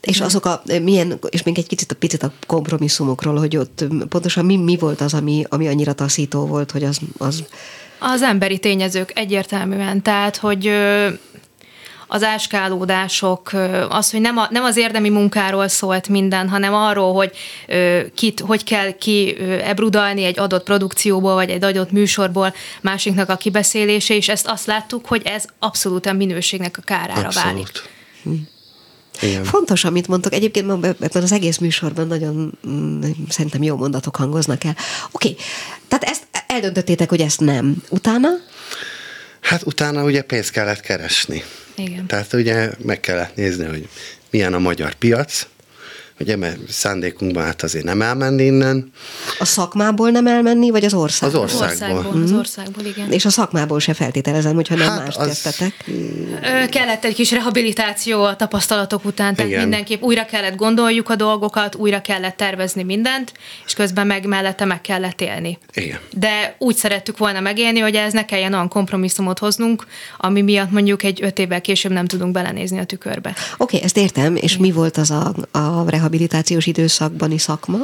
[0.00, 4.44] És azok a, milyen, és még egy kicsit a picit a kompromisszumokról, hogy ott pontosan
[4.44, 7.44] mi, mi volt az, ami, ami annyira taszító volt, hogy az, az
[7.98, 10.70] az emberi tényezők egyértelműen, tehát, hogy
[12.06, 13.52] az áskálódások,
[13.88, 17.32] az, hogy nem, a, nem az érdemi munkáról szólt minden, hanem arról, hogy
[18.14, 24.14] kit, hogy kell ki ebrudalni egy adott produkcióból, vagy egy adott műsorból másiknak a kibeszélése,
[24.14, 27.44] és ezt azt láttuk, hogy ez abszolút a minőségnek a kárára abszolút.
[27.44, 27.70] válik.
[28.22, 28.30] Hm.
[29.20, 29.44] Igen.
[29.44, 30.32] Fontos, amit mondtok.
[30.32, 34.76] Egyébként ebben az egész műsorban nagyon mm, szerintem jó mondatok hangoznak el.
[35.10, 35.44] Oké, okay.
[35.88, 37.76] tehát ezt eldöntöttétek, hogy ezt nem.
[37.88, 38.28] Utána?
[39.40, 41.42] Hát utána ugye pénzt kellett keresni.
[41.76, 42.06] Igen.
[42.06, 43.88] Tehát ugye meg kellett nézni, hogy
[44.30, 45.46] milyen a magyar piac,
[46.16, 48.92] hogy eme szándékunkban hát azért nem elmenni innen.
[49.38, 51.42] A szakmából nem elmenni, vagy az országból?
[51.42, 51.98] Az országból.
[51.98, 53.12] Az országból, az országból igen.
[53.12, 55.26] És a szakmából se feltételezem, hogyha nem hát mást az...
[55.26, 55.84] kezdtetek.
[56.42, 59.62] Ö, kellett egy kis rehabilitáció a tapasztalatok után, tehát Igen.
[59.62, 63.32] mindenképp újra kellett gondoljuk a dolgokat, újra kellett tervezni mindent,
[63.66, 65.58] és közben meg mellette meg kellett élni.
[65.72, 65.98] Igen.
[66.10, 69.86] De úgy szerettük volna megélni, hogy ez ne kelljen olyan kompromisszumot hoznunk,
[70.18, 73.28] ami miatt mondjuk egy öt évvel később nem tudunk belenézni a tükörbe.
[73.30, 74.66] Oké, okay, ezt értem, és Igen.
[74.66, 77.78] mi volt az a, a rehabilitációs időszakbani szakma?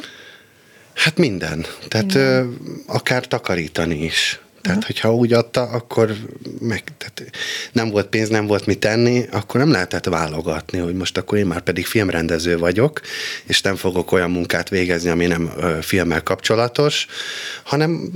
[0.95, 1.65] Hát minden.
[1.89, 2.15] Tehát.
[2.15, 2.45] Ö,
[2.87, 4.41] akár takarítani is.
[4.62, 6.16] Tehát, hogyha úgy adta, akkor
[6.61, 7.31] meg, tehát
[7.73, 11.46] nem volt pénz, nem volt mit tenni, akkor nem lehetett válogatni, hogy most akkor én
[11.46, 13.01] már pedig filmrendező vagyok,
[13.44, 17.07] és nem fogok olyan munkát végezni, ami nem ö, filmmel kapcsolatos,
[17.62, 18.11] hanem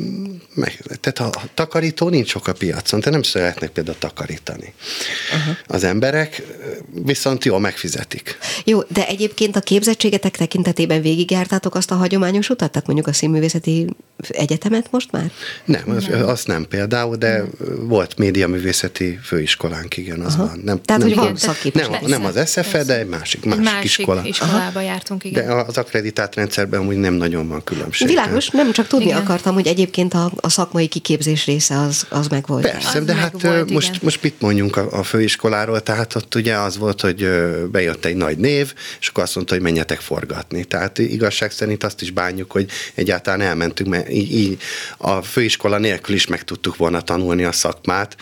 [0.54, 4.74] meg, tehát a takarító nincs sok a piacon, te nem szeretnek például takarítani.
[5.34, 5.56] Uh-huh.
[5.66, 6.42] Az emberek
[7.04, 8.38] viszont jól megfizetik.
[8.64, 13.86] Jó, de egyébként a képzettségetek tekintetében végigjártátok azt a hagyományos utat, tehát mondjuk a színművészeti
[14.28, 15.30] egyetemet most már?
[15.64, 15.96] Nem, nem.
[15.96, 17.48] Az, azt nem például, de nem.
[17.86, 20.46] volt médiaművészeti főiskolánk, igen, az Aha.
[20.46, 20.60] van.
[20.64, 21.86] Nem, Tehát, nem, hogy van szakképzés.
[21.86, 24.22] Nem, nem az SFE, de egy másik, másik, másik iskola.
[24.24, 24.80] iskolába Aha.
[24.80, 25.46] jártunk, igen.
[25.46, 28.08] De az akreditált rendszerben úgy nem nagyon van különbség.
[28.08, 29.18] Világos, nem csak tudni igen.
[29.18, 32.62] akartam, hogy egyébként a, a szakmai kiképzés része az, az meg volt.
[32.62, 36.54] Persze, az de hát volt, most, most mit mondjunk a, a főiskoláról, tehát ott ugye
[36.54, 37.28] az volt, hogy
[37.70, 40.64] bejött egy nagy név, és akkor azt mondta, hogy menjetek forgatni.
[40.64, 44.58] Tehát igazság szerint azt is bánjuk, hogy egyáltalán elmentünk, mert így, így
[44.96, 48.16] a főiskola nélkül is meg tudtuk volna tanulni a szakmát,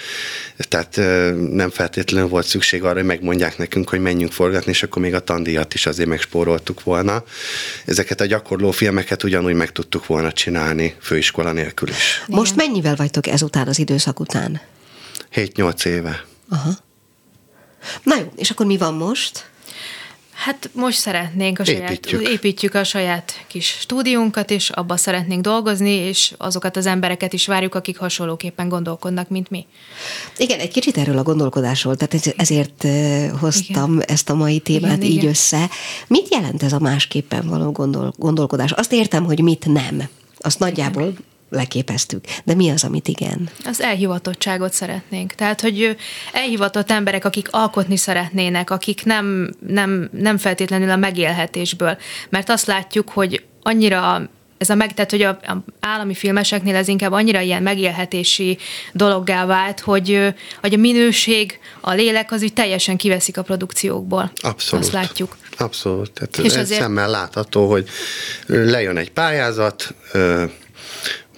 [0.56, 0.96] tehát
[1.50, 5.20] nem feltétlenül volt szükség arra, hogy megmondják nekünk, hogy menjünk forgatni, és akkor még a
[5.20, 7.24] tandíjat is azért megspóroltuk volna.
[7.84, 12.22] Ezeket a gyakorló filmeket ugyanúgy meg tudtuk volna csinálni főiskola nélkül is.
[12.26, 14.60] Most mennyivel vagytok ezután az időszak után?
[15.34, 16.24] 7-8 éve.
[16.48, 16.70] Aha.
[18.02, 19.50] Na jó, és akkor mi van most?
[20.33, 22.29] Hát most szeretnénk a saját, építjük.
[22.29, 27.75] építjük a saját kis stúdiónkat, és abba szeretnénk dolgozni, és azokat az embereket is várjuk,
[27.75, 29.66] akik hasonlóképpen gondolkodnak, mint mi.
[30.37, 32.87] Igen, egy kicsit erről a gondolkodásról, tehát ezért
[33.38, 34.09] hoztam igen.
[34.09, 35.29] ezt a mai témát igen, így igen.
[35.29, 35.71] össze.
[36.07, 38.73] Mit jelent ez a másképpen való gondol, gondolkodás?
[38.73, 40.09] Azt értem, hogy mit nem.
[40.38, 41.14] Azt nagyjából
[41.52, 42.24] leképeztük.
[42.44, 43.48] De mi az, amit igen?
[43.64, 45.34] Az elhivatottságot szeretnénk.
[45.34, 45.96] Tehát, hogy
[46.32, 51.96] elhivatott emberek, akik alkotni szeretnének, akik nem, nem, nem feltétlenül a megélhetésből.
[52.28, 54.28] Mert azt látjuk, hogy annyira
[54.62, 58.58] ez a meg, tehát hogy a, a állami filmeseknél ez inkább annyira ilyen megélhetési
[58.92, 64.32] dologgá vált, hogy, hogy a minőség, a lélek az úgy teljesen kiveszik a produkciókból.
[64.40, 64.84] Abszolút.
[64.84, 65.36] Azt látjuk.
[65.58, 66.12] Abszolút.
[66.12, 66.80] Tehát és ez azért...
[66.80, 67.88] szemmel látható, hogy
[68.46, 69.94] lejön egy pályázat,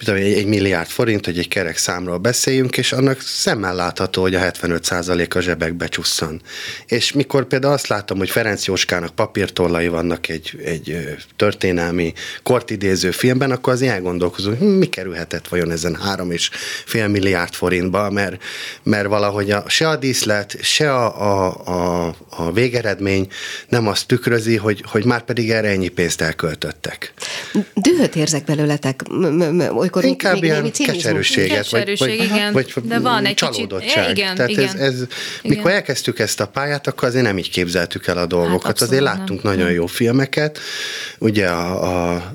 [0.05, 4.35] tudom, egy, egy milliárd forint, hogy egy kerek számról beszéljünk, és annak szemmel látható, hogy
[4.35, 6.41] a 75% a zsebekbe csusszan.
[6.85, 12.13] És mikor például azt látom, hogy Ferenc Jóskának papírtollai vannak egy, egy történelmi
[12.43, 16.49] kortidéző filmben, akkor az elgondolkozom, hogy hm, mi kerülhetett vajon ezen három és
[16.85, 18.43] fél milliárd forintba, mert,
[18.83, 23.27] mert valahogy a, se a díszlet, se a, a, a, a végeredmény
[23.69, 27.13] nem azt tükrözi, hogy, hogy már pedig erre ennyi pénzt elköltöttek.
[27.73, 29.01] Dühöt érzek belőletek,
[29.69, 32.53] olykor Inkább még, ilyen keserűséget, vagy, vagy, igen.
[32.53, 34.03] vagy De van egy csalódottság.
[34.03, 35.07] Kicsit, igen, Tehát igen, ez, ez, igen.
[35.43, 38.65] mikor elkezdtük ezt a pályát, akkor azért nem így képzeltük el a dolgokat.
[38.65, 39.53] Hát azért láttunk nem.
[39.55, 40.59] nagyon jó filmeket,
[41.19, 42.33] ugye a, a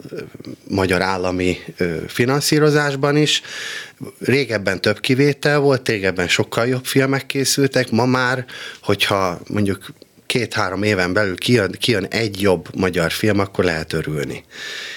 [0.69, 1.59] magyar állami
[2.07, 3.43] finanszírozásban is,
[4.19, 8.45] régebben több kivétel volt, régebben sokkal jobb filmek készültek, ma már,
[8.83, 9.93] hogyha mondjuk
[10.31, 14.45] két-három éven belül kijön, kijön egy jobb magyar film, akkor lehet örülni.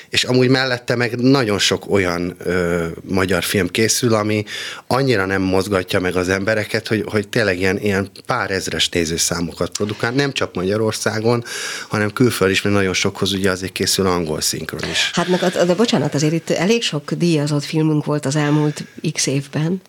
[0.10, 4.44] És amúgy mellette meg nagyon sok olyan ö, magyar film készül, ami
[4.88, 10.12] annyira nem mozgatja meg az embereket, hogy, hogy tényleg ilyen, ilyen pár ezres nézőszámokat produkál,
[10.12, 11.44] nem csak Magyarországon,
[11.88, 15.12] hanem külföld is, mert nagyon sokhoz ugye azért készül angol szinkron is.
[15.14, 19.82] Hát meg, de bocsánat, azért itt elég sok díjazott filmünk volt az elmúlt x évben.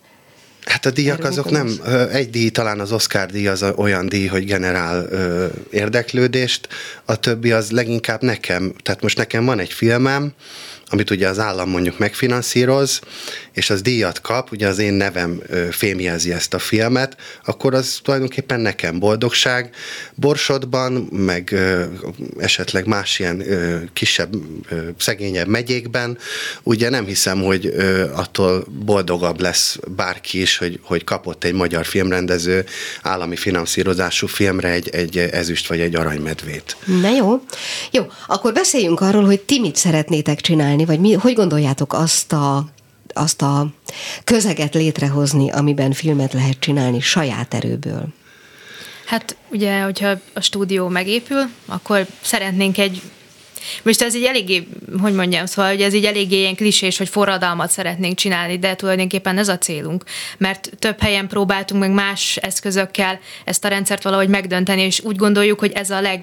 [0.65, 1.81] Hát a díjak azok nem,
[2.13, 6.69] egy díj, talán az Oscar díj az olyan díj, hogy generál ö, érdeklődést,
[7.05, 10.33] a többi az leginkább nekem, tehát most nekem van egy filmem,
[10.89, 13.01] amit ugye az állam mondjuk megfinanszíroz,
[13.53, 18.61] és az díjat kap, ugye az én nevem fémjelzi ezt a filmet, akkor az tulajdonképpen
[18.61, 19.75] nekem boldogság.
[20.15, 21.55] Borsodban, meg
[22.39, 23.45] esetleg más ilyen
[23.93, 24.35] kisebb,
[24.99, 26.19] szegényebb megyékben,
[26.63, 27.75] ugye nem hiszem, hogy
[28.15, 32.65] attól boldogabb lesz bárki is, hogy, hogy kapott egy magyar filmrendező
[33.03, 36.77] állami finanszírozású filmre egy, egy ezüst vagy egy aranymedvét.
[37.03, 37.41] Na jó.
[37.91, 42.33] Jó, akkor beszéljünk arról, hogy ti mit szeretnétek csinálni csinálni, vagy mi, hogy gondoljátok azt
[42.33, 42.65] a,
[43.15, 43.67] azt a
[44.25, 48.07] közeget létrehozni, amiben filmet lehet csinálni saját erőből?
[49.07, 53.03] Hát ugye, hogyha a stúdió megépül, akkor szeretnénk egy
[53.83, 54.67] most ez így eléggé,
[55.01, 59.39] hogy mondjam, szóval, hogy ez így eléggé ilyen klisés, hogy forradalmat szeretnénk csinálni, de tulajdonképpen
[59.39, 60.05] ez a célunk,
[60.39, 65.59] mert több helyen próbáltunk meg más eszközökkel ezt a rendszert valahogy megdönteni, és úgy gondoljuk,
[65.59, 66.23] hogy ez a leg...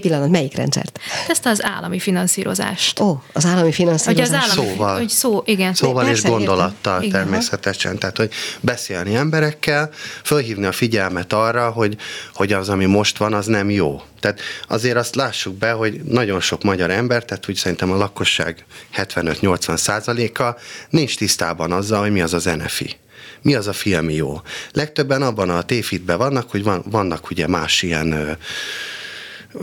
[0.00, 0.98] Pillanat, melyik rendszert?
[1.28, 3.00] Ezt az állami finanszírozást.
[3.00, 4.30] Ó, az állami finanszírozást.
[4.30, 4.96] Hogy az állami, szóval.
[4.96, 5.74] Hogy szó, igen.
[5.74, 7.98] Szóval és gondolattal természetesen.
[7.98, 8.30] Tehát, hogy
[8.60, 9.90] beszélni emberekkel,
[10.24, 11.96] fölhívni a figyelmet arra, hogy,
[12.34, 14.02] hogy az, ami most van, az nem jó.
[14.20, 18.64] Tehát azért azt lássuk be, hogy nagyon sok magyar ember, tehát úgy szerintem a lakosság
[18.96, 20.56] 75-80 százaléka
[20.90, 22.96] nincs tisztában azzal, hogy mi az az NFI
[23.42, 24.40] mi az a film jó.
[24.72, 28.38] Legtöbben abban a téfitben vannak, hogy van, vannak ugye más ilyen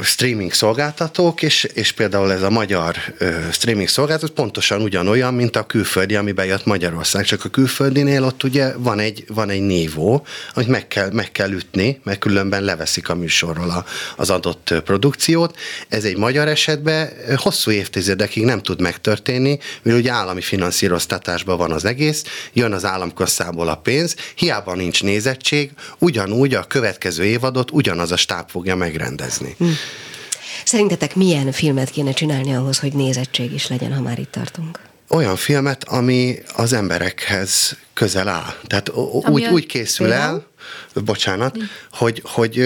[0.02, 5.66] streaming szolgáltatók, és, és például ez a magyar ö, streaming szolgáltató pontosan ugyanolyan, mint a
[5.66, 7.26] külföldi, ami bejött Magyarország.
[7.26, 11.52] Csak a külföldinél ott ugye van egy, van egy nívó, amit meg kell, meg kell
[11.52, 15.58] ütni, mert különben leveszik a műsorról a, az adott produkciót.
[15.88, 21.86] Ez egy magyar esetben hosszú évtizedekig nem tud megtörténni, mivel ugye állami finanszíroztatásban van az
[21.86, 22.24] egész,
[22.54, 28.50] jön az államkasszából a pénz, hiába nincs nézettség, ugyanúgy a következő évadot ugyanaz a stáb
[28.50, 29.56] fogja megrendezni.
[29.58, 29.75] Hm.
[30.66, 34.80] Szerintetek milyen filmet kéne csinálni ahhoz, hogy nézettség is legyen, ha már itt tartunk?
[35.10, 38.54] Olyan filmet, ami az emberekhez közel áll.
[38.68, 38.90] Tehát
[39.30, 40.48] úgy, úgy készül el,
[40.94, 41.58] bocsánat,
[41.92, 42.60] hogy, hogy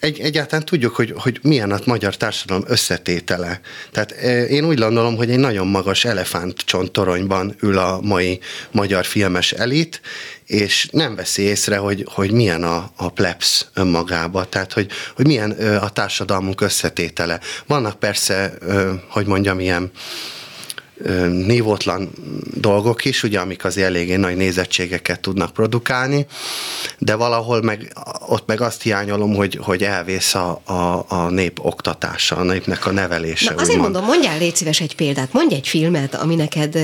[0.00, 3.60] egy, egyáltalán tudjuk, hogy, hogy milyen a magyar társadalom összetétele.
[3.92, 4.10] Tehát
[4.50, 8.40] én úgy gondolom, hogy egy nagyon magas elefántcsont toronyban ül a mai
[8.70, 10.00] magyar filmes elit,
[10.50, 15.50] és nem veszi észre, hogy, hogy milyen a, a plebs önmagába, tehát hogy, hogy milyen
[15.80, 17.40] a társadalmunk összetétele.
[17.66, 18.52] Vannak persze,
[19.08, 19.90] hogy mondjam, ilyen
[21.46, 22.10] névotlan
[22.54, 26.26] dolgok is, ugye, amik az eléggé nagy nézettségeket tudnak produkálni,
[26.98, 27.92] de valahol meg,
[28.26, 32.90] ott meg azt hiányolom, hogy, hogy elvész a, a, a nép oktatása, a népnek a
[32.90, 33.54] nevelése.
[33.54, 33.92] Na, azért mond.
[33.92, 36.78] mondom, mondjál légy szíves egy példát, mondj egy filmet, ami neked,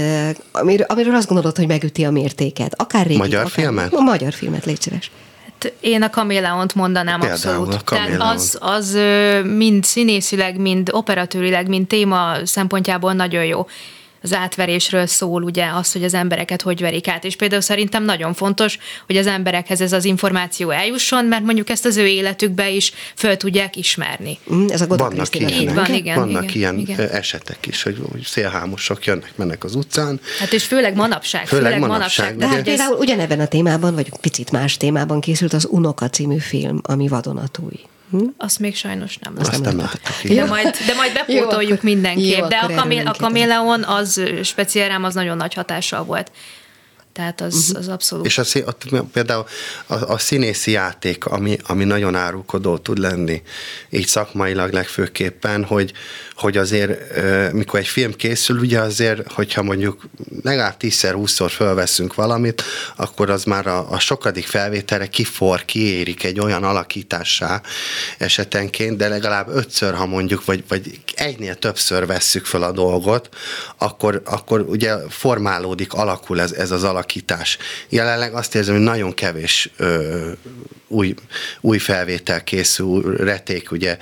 [0.53, 2.75] amiről, amiről azt gondolod, hogy megüti a mértéket.
[2.77, 3.95] Akár régi, Magyar akár, filmet?
[3.95, 5.11] A magyar filmet, légy szíves
[5.61, 7.85] hát én a Kaméleont mondanám Például abszolút.
[7.85, 8.99] Tehát az, az
[9.57, 13.67] mind színészileg, mind operatőrileg, mind téma szempontjából nagyon jó
[14.27, 17.25] az átverésről szól, ugye az, hogy az embereket hogy verik át.
[17.25, 21.85] És például szerintem nagyon fontos, hogy az emberekhez ez az információ eljusson, mert mondjuk ezt
[21.85, 24.39] az ő életükbe is föl tudják ismerni.
[24.53, 27.11] Mm, ez a Vannak ilyen, Így van, igen, Vannak igen, ilyen igen.
[27.11, 30.21] esetek is, hogy, hogy szélhámosok jönnek, mennek az utcán.
[30.39, 31.47] Hát és főleg manapság.
[31.47, 32.27] Főleg, főleg manapság.
[32.27, 36.39] manapság de hát például ugyanebben a témában, vagy picit más témában készült az Unoka című
[36.39, 37.81] film, ami vadonatúj.
[38.11, 38.25] Hm?
[38.37, 39.35] Azt még sajnos nem.
[39.39, 40.29] Azt, nem láttuk.
[40.29, 42.39] De majd, de majd bepótoljuk mindenképp.
[42.39, 46.31] Jó, de a, kamé- a kaméleon az speciál rám az nagyon nagy hatással volt.
[47.17, 47.79] Tehát az, uh-huh.
[47.79, 48.27] az abszolút.
[48.27, 48.73] És a, a,
[49.13, 49.45] például
[49.87, 53.43] a, a színészi játék, ami, ami nagyon árulkodó tud lenni,
[53.91, 55.93] így szakmailag legfőképpen, hogy,
[56.35, 57.01] hogy azért,
[57.53, 60.09] mikor egy film készül, ugye azért, hogyha mondjuk
[60.43, 62.63] legalább tízszer, húszszor fölveszünk valamit,
[62.97, 67.61] akkor az már a, a sokadik felvételre kifor, kiérik egy olyan alakítássá
[68.19, 73.29] esetenként, de legalább ötször, ha mondjuk, vagy, vagy egynél többször vesszük fel a dolgot,
[73.77, 77.59] akkor, akkor ugye formálódik, alakul ez, ez az alakítás.
[77.89, 80.31] Jelenleg azt érzem, hogy nagyon kevés ö,
[80.89, 81.15] új,
[81.61, 83.99] új felvétel készül, reték ugye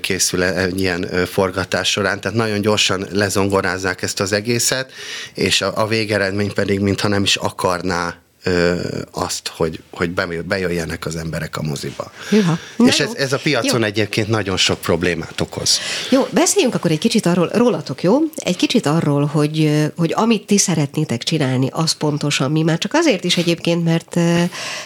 [0.00, 4.92] készül egy ilyen forgatás során, tehát nagyon gyorsan lezongorázzák ezt az egészet,
[5.34, 8.80] és a, a végeredmény pedig mintha nem is akarná ö,
[9.10, 10.10] azt, hogy, hogy
[10.44, 12.12] bejöjjenek az emberek a moziba.
[12.30, 12.58] Juha.
[12.78, 13.86] És ez, ez a piacon jó.
[13.86, 15.78] egyébként nagyon sok problémát okoz.
[16.10, 18.18] Jó, beszéljünk akkor egy kicsit arról, rólatok, jó?
[18.36, 22.62] Egy kicsit arról, hogy, hogy amit ti szeretnétek csinálni, az pontosan mi.
[22.62, 24.16] Már csak azért is egyébként, mert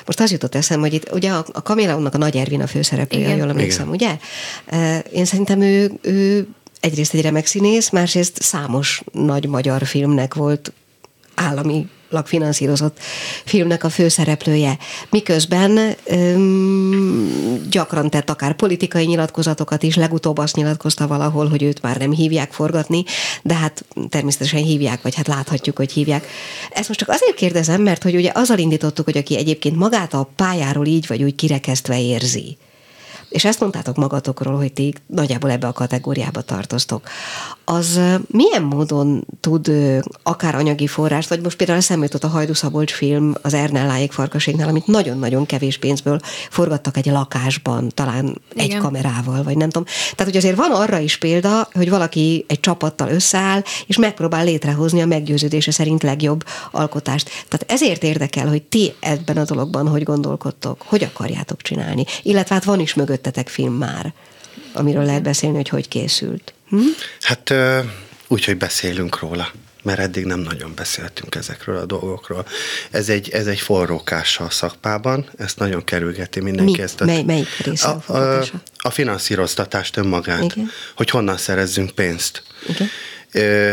[0.06, 3.36] most az jutott eszem, hogy itt ugye a, a Kaméleonnak a Nagy Ervin a főszereplője,
[3.36, 4.18] jól emlékszem, ugye?
[5.12, 6.46] Én szerintem ő, ő
[6.80, 10.72] egyrészt egy remek színész, másrészt számos nagy magyar filmnek volt
[11.34, 11.86] állami
[12.24, 12.98] finanszírozott
[13.44, 14.78] filmnek a főszereplője.
[15.10, 21.96] Miközben öm, gyakran tett akár politikai nyilatkozatokat is, legutóbb azt nyilatkozta valahol, hogy őt már
[21.96, 23.04] nem hívják forgatni,
[23.42, 26.26] de hát természetesen hívják, vagy hát láthatjuk, hogy hívják.
[26.70, 30.30] Ezt most csak azért kérdezem, mert hogy ugye azzal indítottuk, hogy aki egyébként magát a
[30.36, 32.56] pályáról így vagy úgy kirekesztve érzi,
[33.28, 37.08] és ezt mondtátok magatokról, hogy ti nagyjából ebbe a kategóriába tartoztok,
[37.68, 39.72] az milyen módon tud
[40.22, 44.68] akár anyagi forrást, vagy most például eszembe jutott a Hajdu Szabolcs film az Ernelláék farkaséknál,
[44.68, 48.70] amit nagyon-nagyon kevés pénzből forgattak egy lakásban, talán Igen.
[48.70, 49.84] egy kamerával, vagy nem tudom.
[49.84, 55.00] Tehát, hogy azért van arra is példa, hogy valaki egy csapattal összeáll, és megpróbál létrehozni
[55.00, 57.30] a meggyőződése szerint legjobb alkotást.
[57.48, 62.04] Tehát ezért érdekel, hogy ti ebben a dologban hogy gondolkodtok, hogy akarjátok csinálni.
[62.22, 64.12] Illetve hát van is mögöttetek film már,
[64.74, 66.54] amiről lehet beszélni, hogy hogy készült.
[66.68, 66.78] Hm?
[67.20, 67.54] Hát
[68.28, 69.52] úgy, hogy beszélünk róla
[69.86, 72.46] mert eddig nem nagyon beszéltünk ezekről a dolgokról.
[72.90, 76.72] Ez egy, ez egy forrókása a szakmában, ezt nagyon kerülgeti mindenki.
[76.72, 76.82] Mi?
[76.82, 78.44] Ezt a, Mely, melyik része a, a,
[78.76, 80.70] a finanszíroztatást önmagát, Igen.
[80.96, 82.42] hogy honnan szerezzünk pénzt.
[82.68, 82.88] Igen.
[83.32, 83.72] Ö,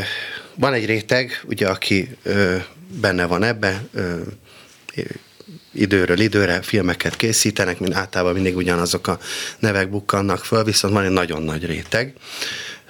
[0.56, 2.56] van egy réteg, ugye, aki ö,
[3.02, 4.22] benne van ebbe, ö,
[5.74, 9.20] időről időre filmeket készítenek, mint általában mindig ugyanazok a
[9.60, 12.14] nevek bukkannak föl, viszont van egy nagyon nagy réteg,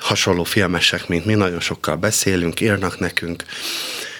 [0.04, 3.44] hasonló filmesek, mint mi, nagyon sokkal beszélünk, írnak nekünk,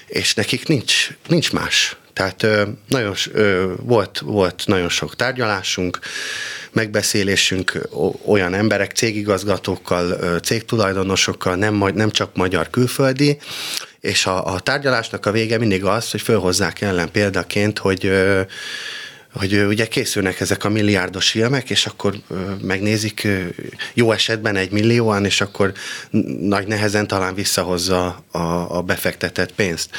[0.08, 1.96] és nekik nincs, nincs más.
[2.14, 6.00] Tehát ö, nagyon, ö, volt, volt nagyon sok tárgyalásunk,
[6.72, 7.90] megbeszélésünk
[8.26, 13.40] olyan emberek, cégigazgatókkal, cégtulajdonosokkal, nem, nem csak magyar külföldi,
[14.00, 18.12] és a, a tárgyalásnak a vége mindig az, hogy fölhozzák ellen példaként, hogy
[19.34, 22.16] hogy ugye készülnek ezek a milliárdos filmek, és akkor
[22.62, 23.28] megnézik
[23.94, 25.74] jó esetben egy millióan, és akkor
[26.40, 28.38] nagy nehezen talán visszahozza a,
[28.78, 29.90] a befektetett pénzt.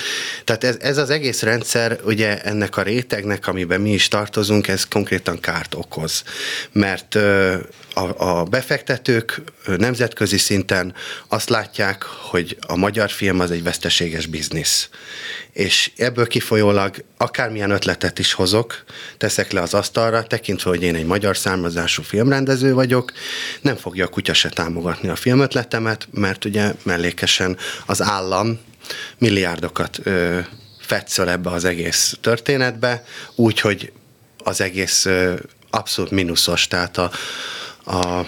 [0.45, 4.89] Tehát ez, ez az egész rendszer, ugye ennek a rétegnek, amiben mi is tartozunk, ez
[4.89, 6.23] konkrétan kárt okoz.
[6.73, 7.15] Mert
[7.95, 9.43] a, a befektetők
[9.77, 10.95] nemzetközi szinten
[11.29, 14.89] azt látják, hogy a magyar film az egy veszteséges biznisz.
[15.55, 18.85] És ebből kifolyólag akármilyen ötletet is hozok,
[19.19, 23.13] teszek le az asztalra, tekintve, hogy én egy magyar származású filmrendező vagyok,
[23.61, 28.61] nem fogja a kutya se támogatni a filmötletemet, mert ugye mellékesen az állam
[29.19, 30.39] milliárdokat ö,
[30.81, 33.93] fetszöl ebbe az egész történetbe, úgyhogy
[34.39, 35.35] az egész ö,
[35.71, 37.11] abszolút mínuszos, tehát a,
[37.85, 38.27] a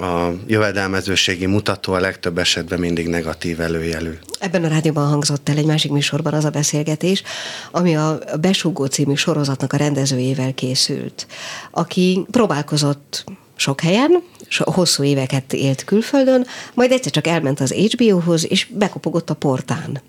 [0.00, 4.18] a jövedelmezőségi mutató a legtöbb esetben mindig negatív előjelű.
[4.38, 7.22] Ebben a rádióban hangzott el egy másik műsorban az a beszélgetés,
[7.70, 11.26] ami a Besúgó című sorozatnak a rendezőjével készült,
[11.70, 13.24] aki próbálkozott
[13.56, 14.22] sok helyen,
[14.58, 20.00] hosszú éveket élt külföldön, majd egyszer csak elment az HBO-hoz, és bekopogott a portán,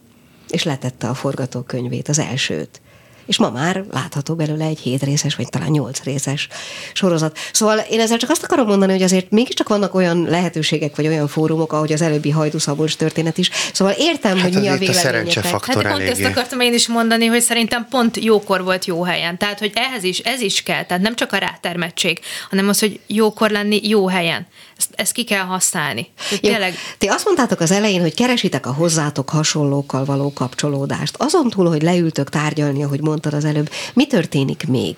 [0.49, 2.81] és letette a forgatókönyvét, az elsőt
[3.26, 6.47] és ma már látható belőle egy hét részes, vagy talán nyolc részes
[6.93, 7.38] sorozat.
[7.53, 11.28] Szóval én ezzel csak azt akarom mondani, hogy azért mégiscsak vannak olyan lehetőségek, vagy olyan
[11.28, 13.49] fórumok, ahogy az előbbi Hajdu Szabolcs történet is.
[13.74, 15.53] Szóval értem, hát hogy mi a véleményetek.
[15.53, 19.38] A hát pont ezt akartam én is mondani, hogy szerintem pont jókor volt jó helyen.
[19.38, 20.86] Tehát, hogy ehhez is, ez is kell.
[20.86, 22.19] Tehát nem csak a rátermettség,
[22.49, 24.47] hanem az, hogy jókor lenni jó helyen.
[24.82, 26.07] Ezt, ezt ki kell használni.
[26.32, 26.75] Jó, tényleg...
[26.97, 31.15] Ti azt mondtátok az elején, hogy keresitek a hozzátok hasonlókkal való kapcsolódást.
[31.17, 34.95] Azon túl, hogy leültök tárgyalni, ahogy mondtad az előbb, mi történik még?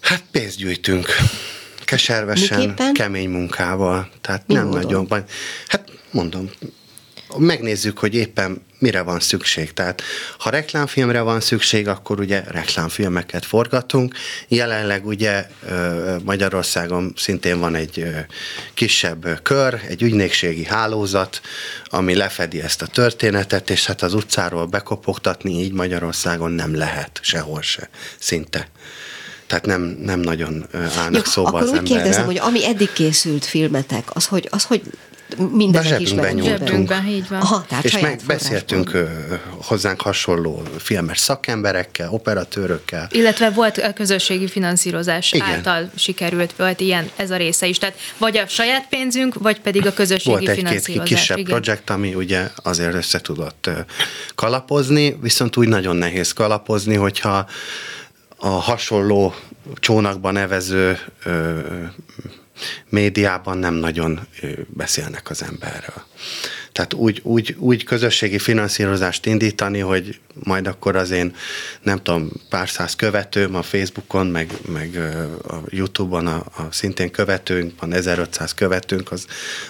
[0.00, 1.06] Hát pénzt gyűjtünk.
[1.84, 2.92] Keservesen, Miképpen?
[2.92, 4.08] kemény munkával.
[4.20, 4.82] Tehát mi nem módon?
[4.82, 5.24] nagyon.
[5.68, 6.50] Hát mondom,
[7.36, 9.72] megnézzük, hogy éppen mire van szükség.
[9.72, 10.02] Tehát
[10.38, 14.14] ha reklámfilmre van szükség, akkor ugye reklámfilmeket forgatunk.
[14.48, 15.46] Jelenleg ugye
[16.24, 18.06] Magyarországon szintén van egy
[18.74, 21.40] kisebb kör, egy ügynökségi hálózat,
[21.84, 27.62] ami lefedi ezt a történetet, és hát az utcáról bekopogtatni így Magyarországon nem lehet sehol
[27.62, 28.68] se, szinte
[29.50, 31.96] tehát nem, nem nagyon állnak Jó, szóba akkor az úgy emberrel.
[31.96, 34.82] kérdezem, hogy ami eddig készült filmetek, az hogy, az hogy
[35.52, 37.40] mindenek is Zsebünkben, így van.
[37.40, 38.90] Aha, tehát és megbeszéltünk
[39.62, 43.08] hozzánk hasonló filmes szakemberekkel, operatőrökkel.
[43.10, 45.48] Illetve volt a közösségi finanszírozás Igen.
[45.48, 47.78] által sikerült, volt ilyen ez a része is.
[47.78, 50.96] Tehát vagy a saját pénzünk, vagy pedig a közösségi volt finanszírozás.
[50.96, 51.60] Volt egy kisebb Igen.
[51.60, 53.70] projekt, ami ugye azért össze tudott
[54.34, 57.48] kalapozni, viszont úgy nagyon nehéz kalapozni, hogyha
[58.36, 59.34] a hasonló
[59.74, 60.98] csónakban nevező
[62.88, 64.20] médiában nem nagyon
[64.68, 66.02] beszélnek az emberről.
[66.72, 71.34] Tehát úgy, úgy, úgy közösségi finanszírozást indítani, hogy majd akkor az én,
[71.82, 74.96] nem tudom, pár száz követőm a Facebookon, meg, meg
[75.48, 79.26] a Youtube-on a, a szintén követőnk, van 1500 követőnk, az,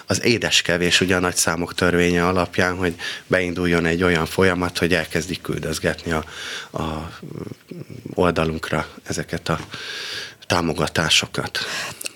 [0.07, 2.95] az édes kevés, ugye a nagy számok törvénye alapján, hogy
[3.27, 6.25] beinduljon egy olyan folyamat, hogy elkezdik küldözgetni a,
[6.83, 7.11] a
[8.15, 9.59] oldalunkra ezeket a
[10.51, 11.59] támogatásokat.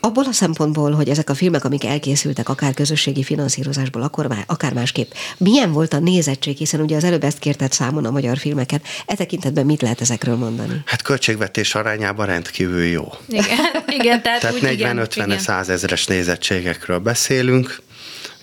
[0.00, 5.12] Abból a szempontból, hogy ezek a filmek, amik elkészültek, akár közösségi finanszírozásból, akkor, akár másképp,
[5.38, 9.14] milyen volt a nézettség, hiszen ugye az előbb ezt kérted számon a magyar filmeket, e
[9.14, 10.82] tekintetben mit lehet ezekről mondani?
[10.84, 13.12] Hát költségvetés arányában rendkívül jó.
[13.28, 13.46] Igen,
[13.86, 17.82] igen tehát, tehát 40-50 100 ezres nézettségekről beszélünk,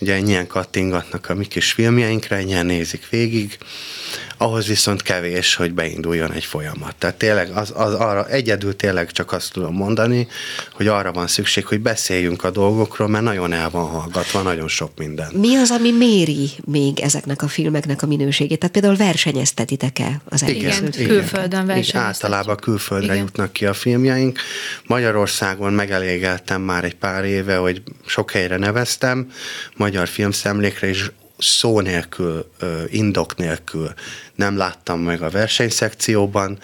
[0.02, 3.58] ugye ennyien kattingatnak a mi kis filmjeinkre, ennyien nézik végig,
[4.42, 6.94] ahhoz viszont kevés, hogy beinduljon egy folyamat.
[6.96, 10.28] Tehát tényleg az, az arra egyedül tényleg csak azt tudom mondani,
[10.72, 14.90] hogy arra van szükség, hogy beszéljünk a dolgokról, mert nagyon el van hallgatva, nagyon sok
[14.98, 15.32] minden.
[15.32, 18.58] Mi az, ami méri még ezeknek a filmeknek a minőségét?
[18.58, 22.02] Tehát például versenyeztetitek-e az Igen, igen, külföldön versenyeztetjük.
[22.02, 23.24] Általában külföldre igen.
[23.24, 24.38] jutnak ki a filmjeink.
[24.86, 29.30] Magyarországon megelégeltem már egy pár éve, hogy sok helyre neveztem,
[29.92, 31.10] magyar filmszemlékre, és
[31.46, 32.50] szó nélkül,
[32.90, 33.92] indok nélkül
[34.34, 36.58] nem láttam meg a versenyszekcióban.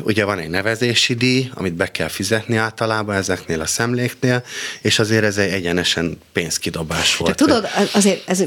[0.00, 4.42] Ugye van egy nevezési díj, amit be kell fizetni általában ezeknél a szemléknél,
[4.80, 7.36] és azért ez egy egyenesen pénzkidobás volt.
[7.36, 8.38] Csak tudod, azért, ez,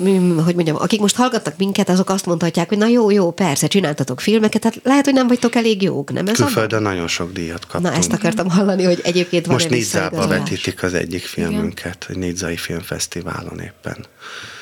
[0.43, 4.21] hogy mondjam, akik most hallgatnak minket, azok azt mondhatják, hogy na jó, jó, persze, csináltatok
[4.21, 6.91] filmeket, tehát lehet, hogy nem vagytok elég jók, nem ez Külföldön abban?
[6.91, 7.93] nagyon sok díjat kaptunk.
[7.93, 12.57] Na ezt akartam hallani, hogy egyébként van Most Nidzába vetítik az egyik filmünket, hogy Nidzai
[12.57, 14.05] Filmfesztiválon éppen.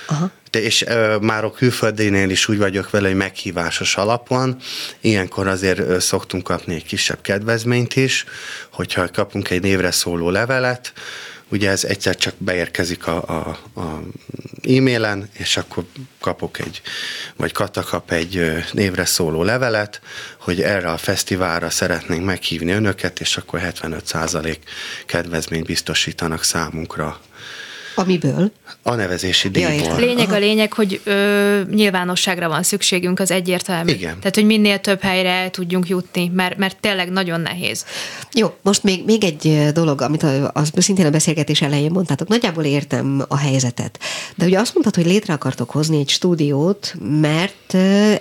[0.06, 0.32] Aha.
[0.51, 4.58] De és ö, már a külföldinél is úgy vagyok vele, hogy meghívásos alapon.
[5.01, 8.26] Ilyenkor azért ö, szoktunk kapni egy kisebb kedvezményt is,
[8.72, 10.93] hogyha kapunk egy névre szóló levelet,
[11.54, 14.01] ugye ez egyszer csak beérkezik a, a, a
[14.64, 15.86] e-mailen, és akkor
[16.20, 16.82] kapok egy,
[17.36, 20.01] vagy Kata kap egy névre szóló levelet,
[20.38, 24.58] hogy erre a fesztiválra szeretnénk meghívni önöket, és akkor 75%
[25.06, 27.20] kedvezményt biztosítanak számunkra
[27.96, 28.52] Amiből?
[28.84, 29.74] A nevezési díjból.
[29.74, 33.91] Ja, lényeg a lényeg, hogy ö, nyilvánosságra van szükségünk, az egyértelmű.
[33.91, 34.20] Igen.
[34.20, 37.86] Tehát, hogy minél több helyre el tudjunk jutni, mert, mert tényleg nagyon nehéz.
[38.34, 42.28] Jó, most még, még egy dolog, amit a, az szintén a beszélgetés elején mondtátok.
[42.28, 44.00] Nagyjából értem a helyzetet.
[44.36, 47.74] De ugye azt mondtad, hogy létre akartok hozni egy stúdiót, mert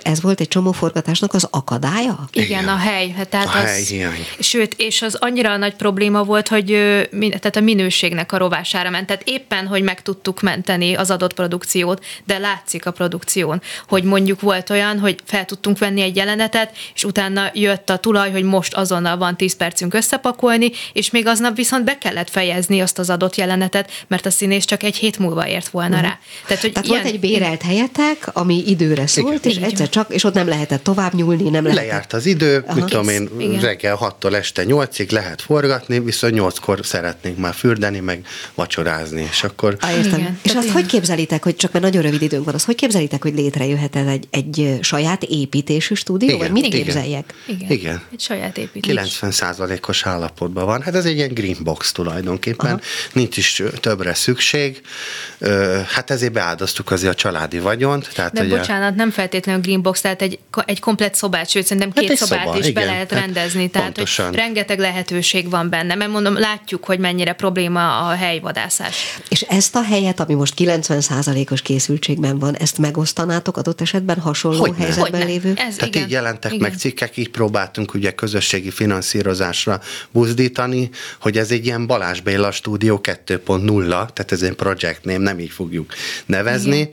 [0.03, 2.29] ez volt egy csomó forgatásnak az akadálya?
[2.31, 2.67] Igen, Igen.
[2.67, 3.09] a hely.
[3.09, 4.25] Hát tehát a az, hely hiány.
[4.39, 6.65] Sőt, és az annyira nagy probléma volt, hogy
[7.19, 9.07] tehát a minőségnek a rovására ment.
[9.07, 14.03] Tehát éppen nyilván, hogy meg tudtuk menteni az adott produkciót, de látszik a produkción, hogy
[14.03, 18.43] mondjuk volt olyan, hogy fel tudtunk venni egy jelenetet, és utána jött a tulaj, hogy
[18.43, 23.09] most azonnal van 10 percünk összepakolni, és még aznap viszont be kellett fejezni azt az
[23.09, 26.09] adott jelenetet, mert a színész csak egy hét múlva ért volna uh-huh.
[26.09, 26.19] rá.
[26.47, 27.01] Tehát, hogy Tehát ilyen...
[27.01, 29.57] volt egy bérelt helyetek, ami időre szólt, Igen.
[29.57, 31.85] és egyszer csak, és ott nem lehetett tovább nyúlni, nem lehetett.
[31.85, 32.75] Lejárt az idő, Aha.
[32.75, 33.59] mit tudom én, Igen.
[33.59, 39.77] reggel 6-tól este 8-ig lehet forgatni, viszont 8-kor szeretnénk már fürdeni, meg vacsorázni, és akkor...
[39.79, 40.19] Ah, értem.
[40.19, 40.39] Igen.
[40.41, 43.33] És azt hogy képzelitek, hogy csak mert nagyon rövid időnk van, azt hogy képzelitek, hogy
[43.33, 46.83] létrejöhet ez egy, egy saját építésű stúdió, igen, vagy mit igen.
[46.83, 47.33] képzeljek?
[47.47, 47.71] Igen.
[47.71, 48.01] igen.
[48.11, 49.17] Egy saját építés.
[49.19, 50.81] 90 os állapotban van.
[50.81, 52.71] Hát ez egy ilyen green box tulajdonképpen.
[52.71, 52.79] Aha.
[53.13, 54.81] Nincs is többre szükség.
[55.87, 58.09] Hát ezért beáldoztuk azért a családi vagyont.
[58.13, 58.95] Tehát, De bocsánat, a...
[58.95, 62.57] nem feltétlenül green box, tehát egy, egy komplet szobát, sőt szerintem két hát szobát szoba,
[62.57, 63.69] is igen, be lehet hát rendezni.
[63.69, 64.25] Tehát pontosan.
[64.25, 69.19] hogy rengeteg lehetőség van benne, mert mondom, látjuk, hogy mennyire probléma a helyvadászás.
[69.29, 74.75] És ezt a helyet, ami most 90%-os készültségben van, ezt megosztanátok adott esetben hasonló Hogyne.
[74.77, 75.25] helyzetben Hogyne.
[75.25, 75.53] lévő?
[75.55, 76.03] Ez, Tehát igen.
[76.03, 76.69] így jelentek igen.
[76.69, 79.81] meg cikkek, így próbáltunk ugye közösségi finanszírozásra
[80.11, 80.89] buzdítani,
[81.19, 85.51] hogy ez egy ilyen Balázs Béla stúdió 2.0, tehát ez egy project name, nem így
[85.51, 85.93] fogjuk
[86.25, 86.89] nevezni, igen.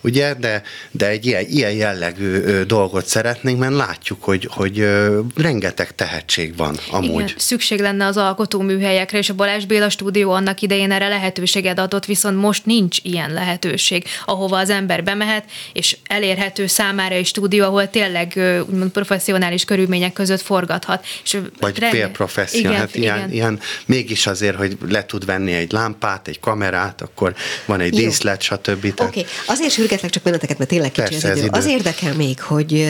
[0.00, 4.88] ugye, de, de egy ilyen, ilyen jellegű dolgot szeretnénk, mert látjuk, hogy, hogy
[5.36, 7.22] rengeteg tehetség van amúgy.
[7.22, 12.04] Igen, szükség lenne az alkotóműhelyekre, és a Balázs Béla stúdió annak idején erre lehetőséget adott,
[12.04, 17.90] viszont most nincs ilyen lehetőség, ahova az ember bemehet, és elérhető számára egy stúdió, ahol
[17.90, 18.32] tényleg
[18.68, 21.06] úgymond professzionális körülmények között forgathat.
[21.24, 21.96] És Vagy renge...
[21.96, 23.32] félprofesszionál, hát ilyen, igen.
[23.32, 27.34] ilyen, mégis azért, hogy le tud venni egy lámpát, egy kamerát, akkor
[27.64, 28.84] van egy díszlet, stb.
[28.84, 29.26] Oké, okay.
[29.46, 31.46] azért sürgetlek csak benneteket, mert tényleg kicsi Persze, az idő.
[31.46, 31.58] idő.
[31.58, 32.86] Az érdekel még, hogy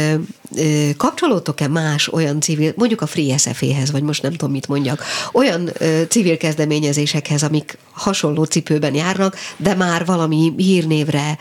[0.97, 5.71] kapcsolódtok-e más olyan civil, mondjuk a Free SF-hez, vagy most nem tudom, mit mondjak, olyan
[6.09, 11.39] civil kezdeményezésekhez, amik hasonló cipőben járnak, de már valami hírnévre,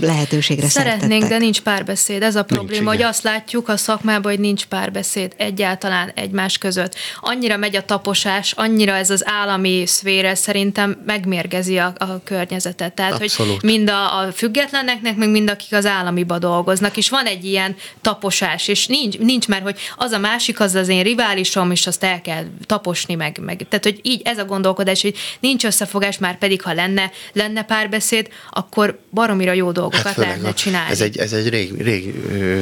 [0.00, 1.28] lehetőségre Szeretnénk, szertettek.
[1.28, 2.22] de nincs párbeszéd.
[2.22, 6.94] Ez a probléma, nincs, hogy azt látjuk a szakmában, hogy nincs párbeszéd egyáltalán egymás között.
[7.20, 12.94] Annyira megy a taposás, annyira ez az állami szféra szerintem megmérgezi a, a környezetet.
[12.94, 13.60] Tehát, Abszolút.
[13.60, 17.76] hogy mind a, a függetleneknek, meg mind akik az államiba dolgoznak, és van egy ilyen
[18.24, 22.04] taposás, és nincs, nincs már, hogy az a másik, az az én riválisom, és azt
[22.04, 23.66] el kell taposni, meg, meg.
[23.68, 28.28] Tehát, hogy így ez a gondolkodás, hogy nincs összefogás, már pedig, ha lenne, lenne párbeszéd,
[28.50, 30.90] akkor baromira jó dolgokat hát lehetne csinálni.
[30.90, 32.60] Ez egy, ez egy rég, rég ö,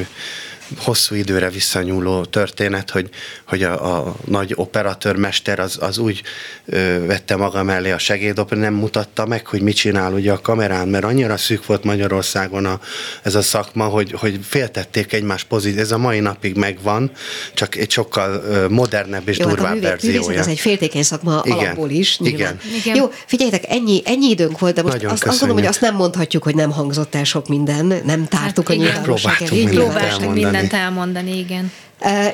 [0.77, 3.09] hosszú időre visszanyúló történet, hogy,
[3.43, 6.21] hogy a, a nagy operatőrmester az, az úgy
[6.65, 10.87] ö, vette maga mellé a segédoper, nem mutatta meg, hogy mit csinál ugye a kamerán,
[10.87, 12.79] mert annyira szűk volt Magyarországon a,
[13.21, 15.81] ez a szakma, hogy, hogy féltették egymás pozíciót.
[15.81, 17.11] Ez a mai napig megvan,
[17.53, 20.39] csak egy sokkal modernebb és Jó, durvább hát a verziója.
[20.39, 21.57] Ez egy féltékeny szakma Igen.
[21.57, 22.19] alapból is.
[22.23, 22.59] Igen.
[22.83, 22.95] Igen.
[22.95, 26.43] Jó, figyeljetek, ennyi, ennyi időnk volt, de most azt, azt gondolom, hogy azt nem mondhatjuk,
[26.43, 29.63] hogy nem hangzott el sok minden, nem tártuk hát, a nyilvánosság elé.
[29.63, 31.71] Próbáltunk mindent elmondani, igen.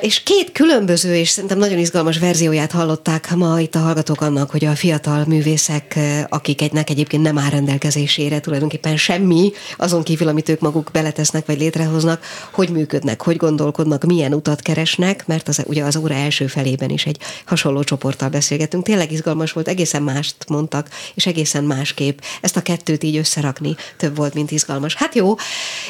[0.00, 4.64] És két különböző és szerintem nagyon izgalmas verzióját hallották ma itt a hallgatók annak, hogy
[4.64, 5.98] a fiatal művészek,
[6.28, 12.22] akiknek egyébként nem áll rendelkezésére tulajdonképpen semmi, azon kívül, amit ők maguk beletesznek vagy létrehoznak,
[12.52, 17.06] hogy működnek, hogy gondolkodnak, milyen utat keresnek, mert az, ugye az óra első felében is
[17.06, 18.84] egy hasonló csoporttal beszélgetünk.
[18.84, 22.18] Tényleg izgalmas volt, egészen mást mondtak, és egészen másképp.
[22.40, 24.94] Ezt a kettőt így összerakni több volt, mint izgalmas.
[24.94, 25.34] Hát jó,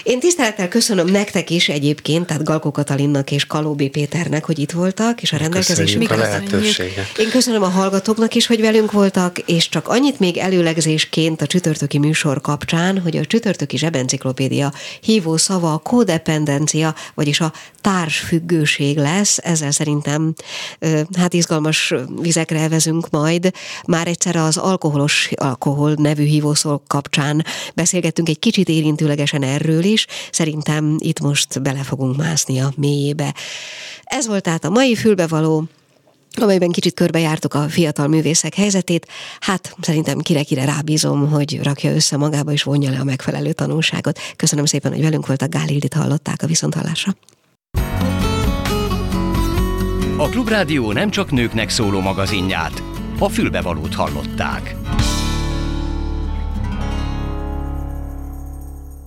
[0.02, 4.70] én tisztelettel köszönöm nektek is egyébként, tehát Galkó Katalinnak és Kaló Lóbi Péternek, hogy itt
[4.70, 6.14] voltak, és a rendelkezésükre.
[6.14, 7.18] a lehetőséget.
[7.18, 11.98] Én köszönöm a hallgatóknak is, hogy velünk voltak, és csak annyit még előlegzésként a csütörtöki
[11.98, 19.38] műsor kapcsán, hogy a csütörtöki zsebenciklopédia hívó szava a kodependencia, vagyis a társfüggőség lesz.
[19.42, 20.34] Ezzel szerintem
[21.18, 23.52] hát izgalmas vizekre elvezünk majd.
[23.86, 27.44] Már egyszer az alkoholos alkohol nevű hívószó kapcsán
[27.74, 30.06] beszélgettünk egy kicsit érintőlegesen erről is.
[30.30, 33.34] Szerintem itt most bele fogunk mászni a mélyébe.
[34.04, 35.64] Ez volt tehát a mai fülbevaló,
[36.36, 39.06] amelyben kicsit körbejártuk a fiatal művészek helyzetét.
[39.40, 44.18] Hát szerintem kire-kire rábízom, hogy rakja össze magába és vonja le a megfelelő tanulságot.
[44.36, 45.50] Köszönöm szépen, hogy velünk voltak.
[45.50, 47.16] Gál Ildit hallották a viszonthallásra.
[50.16, 52.82] A Klubrádió nem csak nőknek szóló magazinját,
[53.18, 54.74] a fülbevalót hallották.